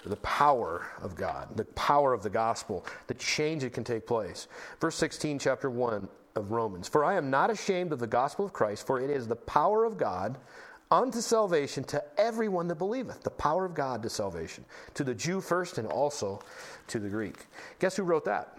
[0.06, 4.46] The power of God, the power of the gospel, the change that can take place.
[4.80, 6.86] Verse 16, chapter 1 of Romans.
[6.86, 9.84] For I am not ashamed of the gospel of Christ, for it is the power
[9.84, 10.38] of God
[10.90, 13.22] unto salvation to everyone that believeth.
[13.22, 14.64] The power of God to salvation.
[14.94, 16.40] To the Jew first and also
[16.86, 17.46] to the Greek.
[17.80, 18.58] Guess who wrote that?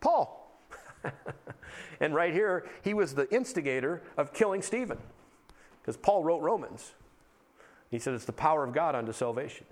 [0.00, 0.58] Paul.
[2.00, 4.98] and right here, he was the instigator of killing Stephen.
[5.82, 6.92] Because Paul wrote Romans.
[7.90, 9.66] He said it's the power of God unto salvation.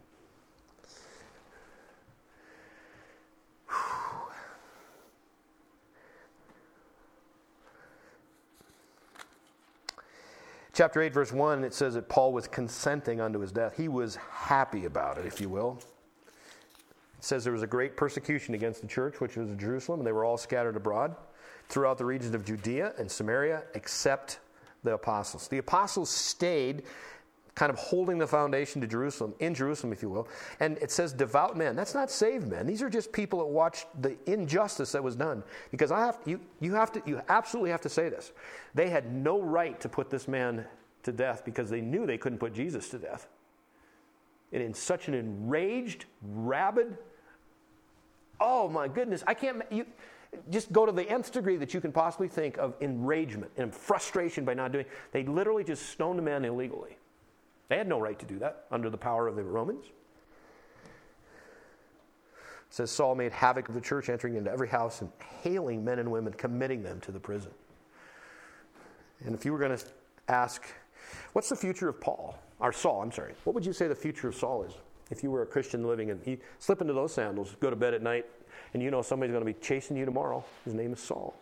[10.79, 13.77] Chapter 8, verse 1, it says that Paul was consenting unto his death.
[13.77, 15.77] He was happy about it, if you will.
[16.29, 20.07] It says there was a great persecution against the church, which was in Jerusalem, and
[20.07, 21.17] they were all scattered abroad
[21.69, 24.39] throughout the regions of Judea and Samaria, except
[24.85, 25.49] the apostles.
[25.49, 26.85] The apostles stayed
[27.59, 30.29] kind of holding the foundation to Jerusalem, in Jerusalem, if you will.
[30.61, 31.75] And it says devout men.
[31.75, 32.69] That's not saved men.
[32.69, 35.43] These are just people that watched the injustice that was done.
[35.73, 38.31] Because I have you, you have to you absolutely have to say this.
[38.77, 40.67] They had no right to put this man
[41.03, 43.27] to death because they knew they couldn't put Jesus to death.
[44.53, 46.97] And in such an enraged, rabid,
[48.41, 49.85] oh my goodness, I can't you
[50.49, 54.45] just go to the nth degree that you can possibly think of enragement and frustration
[54.45, 54.85] by not doing.
[55.11, 56.98] They literally just stoned a man illegally.
[57.69, 59.85] They had no right to do that under the power of the Romans.
[62.35, 65.11] It says Saul made havoc of the church, entering into every house and
[65.43, 67.53] hailing men and women, committing them to the prison.
[69.25, 69.85] And if you were going to
[70.29, 70.67] ask,
[71.33, 72.39] what's the future of Paul?
[72.61, 73.35] Or Saul, I'm sorry.
[73.45, 74.75] What would you say the future of Saul is?
[75.11, 77.95] If you were a Christian living and you slip into those sandals, go to bed
[77.95, 78.27] at night,
[78.75, 80.45] and you know somebody's going to be chasing you tomorrow.
[80.65, 81.35] His name is Saul.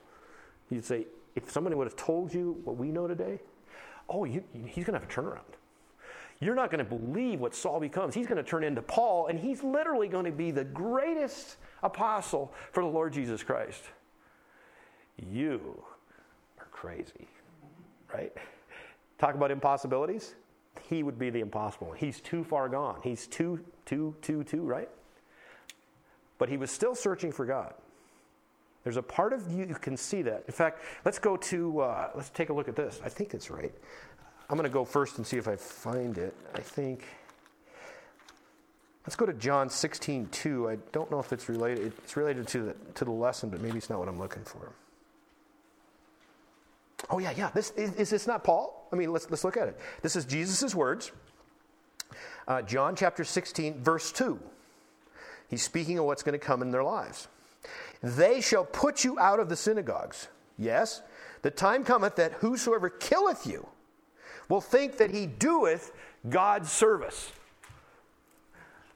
[0.71, 3.41] You'd say, if somebody would have told you what we know today,
[4.09, 5.56] oh, you, he's going to have a turnaround.
[6.41, 8.15] You're not going to believe what Saul becomes.
[8.15, 12.53] He's going to turn into Paul, and he's literally going to be the greatest apostle
[12.73, 13.83] for the Lord Jesus Christ.
[15.33, 15.83] You
[16.59, 17.27] are crazy,
[18.13, 18.33] right?
[19.19, 20.35] Talk about impossibilities.
[20.89, 21.93] He would be the impossible.
[21.93, 23.01] He's too far gone.
[23.03, 24.91] He's too, too, too, too, right?
[26.39, 27.73] But he was still searching for God.
[28.85, 30.45] There's a part of you who can see that.
[30.47, 33.01] In fact, let's go to, uh, let's take a look at this.
[33.03, 33.75] I think it's right.
[34.49, 36.35] I'm going to go first and see if I find it.
[36.55, 37.05] I think.
[39.05, 40.69] Let's go to John 16, 2.
[40.69, 41.93] I don't know if it's related.
[42.05, 44.73] It's related to the, to the lesson, but maybe it's not what I'm looking for.
[47.09, 47.51] Oh, yeah, yeah.
[47.55, 48.89] This, is, is this not Paul?
[48.93, 49.79] I mean, let's, let's look at it.
[50.03, 51.13] This is Jesus' words.
[52.49, 54.41] Uh, John chapter 16, verse 2.
[55.49, 57.29] He's speaking of what's going to come in their lives.
[58.03, 60.29] They shall put you out of the synagogues.
[60.59, 61.03] Yes,
[61.43, 63.69] the time cometh that whosoever killeth you
[64.49, 65.93] will think that he doeth
[66.29, 67.33] God's service.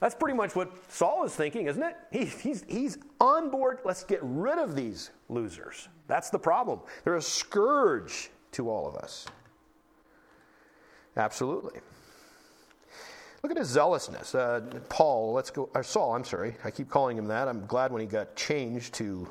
[0.00, 1.96] That's pretty much what Saul is thinking, isn't it?
[2.10, 3.80] He, he's, he's on board.
[3.84, 5.88] Let's get rid of these losers.
[6.06, 6.80] That's the problem.
[7.04, 9.26] They're a scourge to all of us.
[11.16, 11.80] Absolutely.
[13.42, 14.34] Look at his zealousness.
[14.34, 16.56] Uh, Paul, let's go, or Saul, I'm sorry.
[16.64, 17.48] I keep calling him that.
[17.48, 19.28] I'm glad when he got changed to,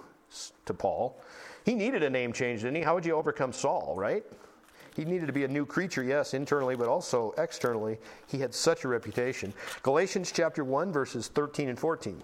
[0.66, 1.20] to Paul.
[1.66, 2.82] He needed a name change, didn't he?
[2.82, 4.24] How would you overcome Saul, right?
[5.00, 8.00] He needed to be a new creature, yes, internally, but also externally.
[8.28, 9.54] He had such a reputation.
[9.82, 12.22] Galatians chapter 1, verses 13 and 14.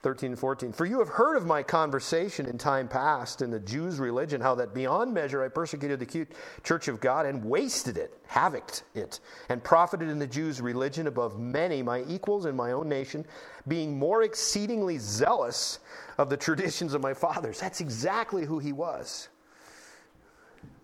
[0.00, 0.72] 13 and 14.
[0.72, 4.54] For you have heard of my conversation in time past in the Jews' religion, how
[4.54, 6.26] that beyond measure I persecuted the
[6.64, 9.20] church of God and wasted it, havocked it,
[9.50, 13.26] and profited in the Jews' religion above many, my equals in my own nation,
[13.68, 15.78] being more exceedingly zealous
[16.16, 17.60] of the traditions of my fathers.
[17.60, 19.28] That's exactly who he was.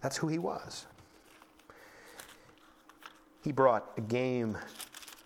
[0.03, 0.87] That's who he was.
[3.43, 4.59] He brought a game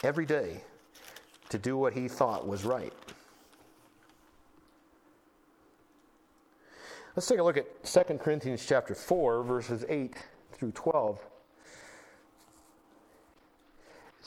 [0.03, 0.63] every day
[1.49, 2.93] to do what he thought was right.
[7.15, 10.15] Let's take a look at 2 Corinthians chapter 4 verses 8
[10.53, 11.19] through 12.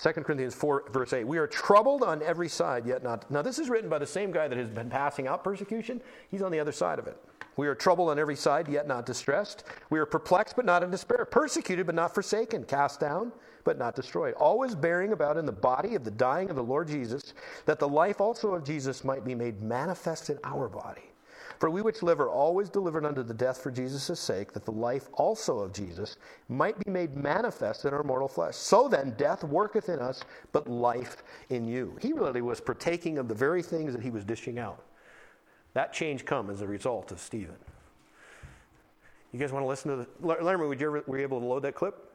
[0.01, 1.27] 2 Corinthians 4 verse 8.
[1.27, 4.31] We are troubled on every side yet not Now this is written by the same
[4.31, 6.01] guy that has been passing out persecution.
[6.31, 7.17] He's on the other side of it.
[7.59, 9.65] We are troubled on every side, yet not distressed.
[9.89, 11.25] We are perplexed, but not in despair.
[11.25, 12.63] Persecuted, but not forsaken.
[12.63, 13.33] Cast down,
[13.65, 14.33] but not destroyed.
[14.35, 17.33] Always bearing about in the body of the dying of the Lord Jesus,
[17.65, 21.11] that the life also of Jesus might be made manifest in our body.
[21.59, 24.71] For we which live are always delivered unto the death for Jesus' sake, that the
[24.71, 26.15] life also of Jesus
[26.47, 28.55] might be made manifest in our mortal flesh.
[28.55, 30.23] So then, death worketh in us,
[30.53, 31.97] but life in you.
[32.01, 34.85] He really was partaking of the very things that he was dishing out.
[35.73, 37.55] That change come as a result of Stephen.
[39.31, 40.43] You guys want to listen to the.
[40.43, 42.11] Larry, would you ever, were you able to load that clip?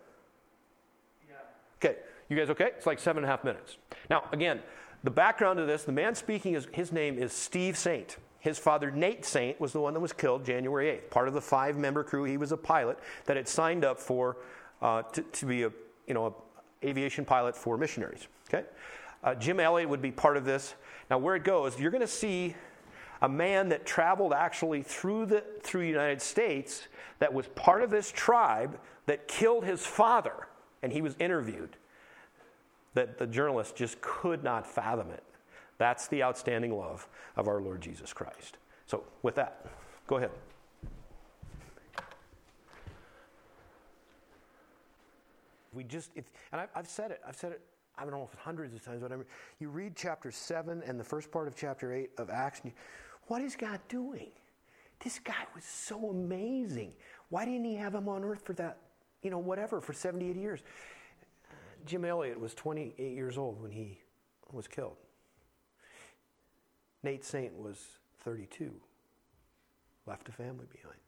[1.28, 1.36] Yeah.
[1.78, 1.98] Okay.
[2.28, 2.70] You guys okay?
[2.76, 3.76] It's like seven and a half minutes.
[4.10, 4.60] Now, again,
[5.04, 8.16] the background of this the man speaking, is, his name is Steve Saint.
[8.40, 11.10] His father, Nate Saint, was the one that was killed January 8th.
[11.10, 14.36] Part of the five member crew, he was a pilot that had signed up for
[14.82, 15.72] uh, to, to, be a
[16.06, 18.26] you know a aviation pilot for missionaries.
[18.52, 18.66] Okay,
[19.22, 20.74] uh, Jim Elliot would be part of this.
[21.10, 22.54] Now, where it goes, you're going to see
[23.24, 26.88] a man that traveled actually through the through United States
[27.20, 30.46] that was part of this tribe that killed his father,
[30.82, 31.76] and he was interviewed.
[32.92, 35.24] That the journalist just could not fathom it.
[35.78, 38.58] That's the outstanding love of our Lord Jesus Christ.
[38.86, 39.66] So, with that,
[40.06, 40.30] go ahead.
[45.72, 47.62] We just, if, and I, have said it, I've said it,
[47.96, 49.26] I don't know if hundreds of times, whatever.
[49.58, 52.78] You read chapter 7 and the first part of chapter 8 of Acts, and you,
[53.26, 54.30] what is God doing?
[55.02, 56.92] This guy was so amazing.
[57.28, 58.78] Why didn't he have him on earth for that,
[59.22, 60.60] you know, whatever, for 78 years?
[61.86, 63.98] Jim Elliot was 28 years old when he
[64.52, 64.96] was killed.
[67.02, 67.78] Nate Saint was
[68.20, 68.72] 32,
[70.06, 70.98] left a family behind.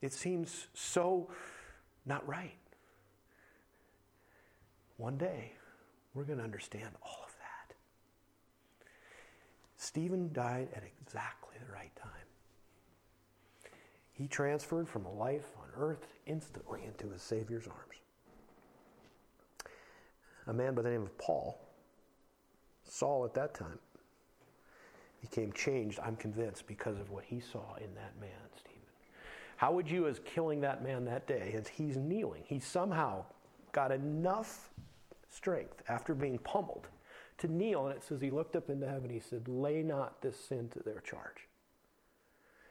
[0.00, 1.30] It seems so
[2.04, 2.56] not right.
[4.96, 5.52] One day,
[6.14, 7.27] we're going to understand all of.
[9.78, 12.10] Stephen died at exactly the right time.
[14.12, 17.82] He transferred from a life on earth instantly into his Savior's arms.
[20.48, 21.60] A man by the name of Paul,
[22.82, 23.78] Saul at that time,
[25.20, 28.80] became changed, I'm convinced, because of what he saw in that man, Stephen.
[29.56, 33.24] How would you, as killing that man that day, as he's kneeling, he somehow
[33.70, 34.70] got enough
[35.30, 36.88] strength after being pummeled
[37.38, 40.38] to kneel, and it says he looked up into heaven, he said, Lay not this
[40.38, 41.46] sin to their charge.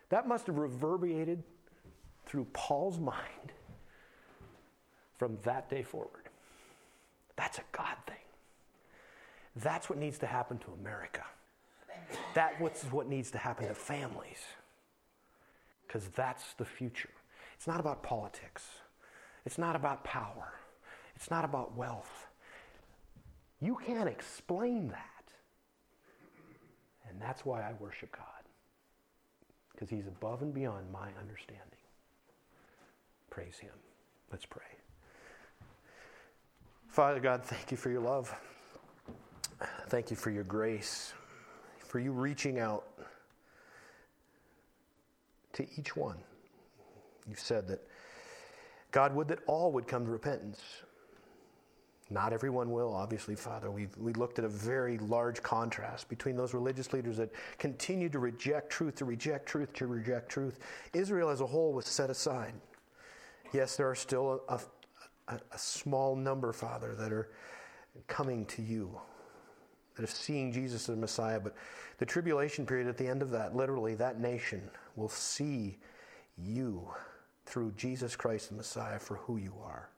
[0.10, 1.44] That must have reverberated
[2.26, 3.54] through Paul's mind
[5.18, 6.30] from that day forward.
[7.36, 8.16] That's a God thing.
[9.56, 11.24] That's what needs to happen to America.
[12.34, 14.44] That's what needs to happen to families.
[15.86, 17.10] Because that's the future.
[17.56, 18.66] It's not about politics.
[19.46, 20.54] It's not about power.
[21.16, 22.27] It's not about wealth.
[23.62, 25.04] You can't explain that.
[27.10, 28.24] And that's why I worship God.
[29.72, 31.62] Because he's above and beyond my understanding.
[33.30, 33.72] Praise him.
[34.32, 34.64] Let's pray.
[36.88, 38.34] Father God, thank you for your love.
[39.88, 41.14] Thank you for your grace
[41.88, 42.86] for you reaching out
[45.54, 46.18] to each one.
[47.28, 47.82] You've said that
[48.92, 50.62] God would that all would come to repentance.
[52.10, 53.70] Not everyone will, obviously, Father.
[53.70, 58.20] We've, we looked at a very large contrast between those religious leaders that continue to
[58.20, 60.60] reject truth, to reject truth, to reject truth.
[60.94, 62.54] Israel as a whole was set aside.
[63.54, 64.60] Yes, there are still a,
[65.28, 67.30] a, a small number, Father, that are
[68.08, 69.00] coming to you
[69.98, 71.40] that are seeing Jesus as Messiah.
[71.40, 71.56] But
[71.98, 74.62] the tribulation period, at the end of that, literally, that nation
[74.96, 75.78] will see
[76.38, 76.88] you
[77.46, 79.90] through Jesus Christ the Messiah for who you are.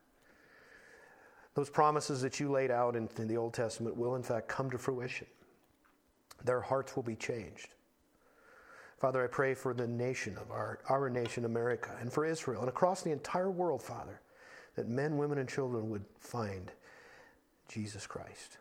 [1.60, 4.78] Those promises that you laid out in, the Old Testament will, in fact, come to
[4.78, 5.28] fruition.
[6.46, 7.68] Their hearts will be changed.
[8.98, 12.70] Father, I pray for the nation of our, our nation, America, and for Israel, and
[12.70, 14.22] across the entire world, Father,
[14.76, 16.72] that men, women, and children would find
[17.68, 18.58] Jesus Christ.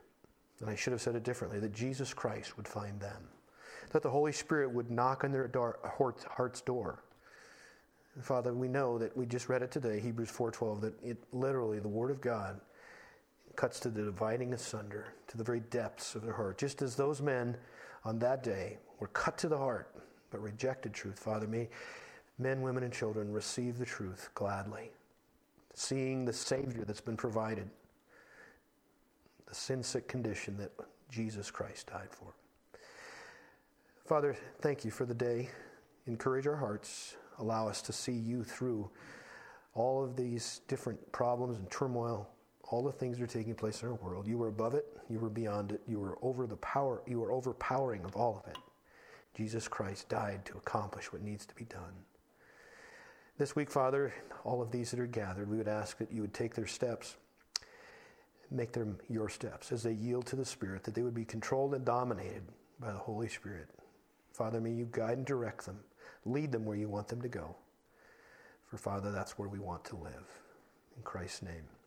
[0.58, 3.28] And I should have said it differently that Jesus Christ would find them,
[3.92, 5.48] that the Holy Spirit would knock on their
[5.94, 7.04] heart's door.
[8.22, 11.86] Father, we know that we just read it today, Hebrews 4:12, that it literally the
[11.86, 12.60] word of God
[13.58, 16.56] cuts to the dividing asunder, to the very depths of their heart.
[16.56, 17.56] Just as those men
[18.04, 19.92] on that day were cut to the heart
[20.30, 21.68] but rejected truth, Father, may
[22.38, 24.92] men, women, and children receive the truth gladly,
[25.74, 27.68] seeing the Savior that's been provided
[29.46, 30.70] the sin sick condition that
[31.10, 32.34] Jesus Christ died for.
[34.06, 35.50] Father, thank you for the day.
[36.06, 37.16] Encourage our hearts.
[37.40, 38.88] Allow us to see you through
[39.74, 42.28] all of these different problems and turmoil,
[42.70, 44.26] all the things that are taking place in our world.
[44.26, 47.32] You were above it, you were beyond it, you were over the power, you were
[47.32, 48.58] overpowering of all of it.
[49.34, 51.94] Jesus Christ died to accomplish what needs to be done.
[53.38, 54.12] This week, Father,
[54.44, 57.16] all of these that are gathered, we would ask that you would take their steps,
[58.50, 61.74] make them your steps as they yield to the Spirit, that they would be controlled
[61.74, 62.42] and dominated
[62.80, 63.68] by the Holy Spirit.
[64.32, 65.78] Father, may you guide and direct them,
[66.24, 67.56] lead them where you want them to go.
[68.66, 70.26] For, Father, that's where we want to live.
[70.96, 71.77] In Christ's name.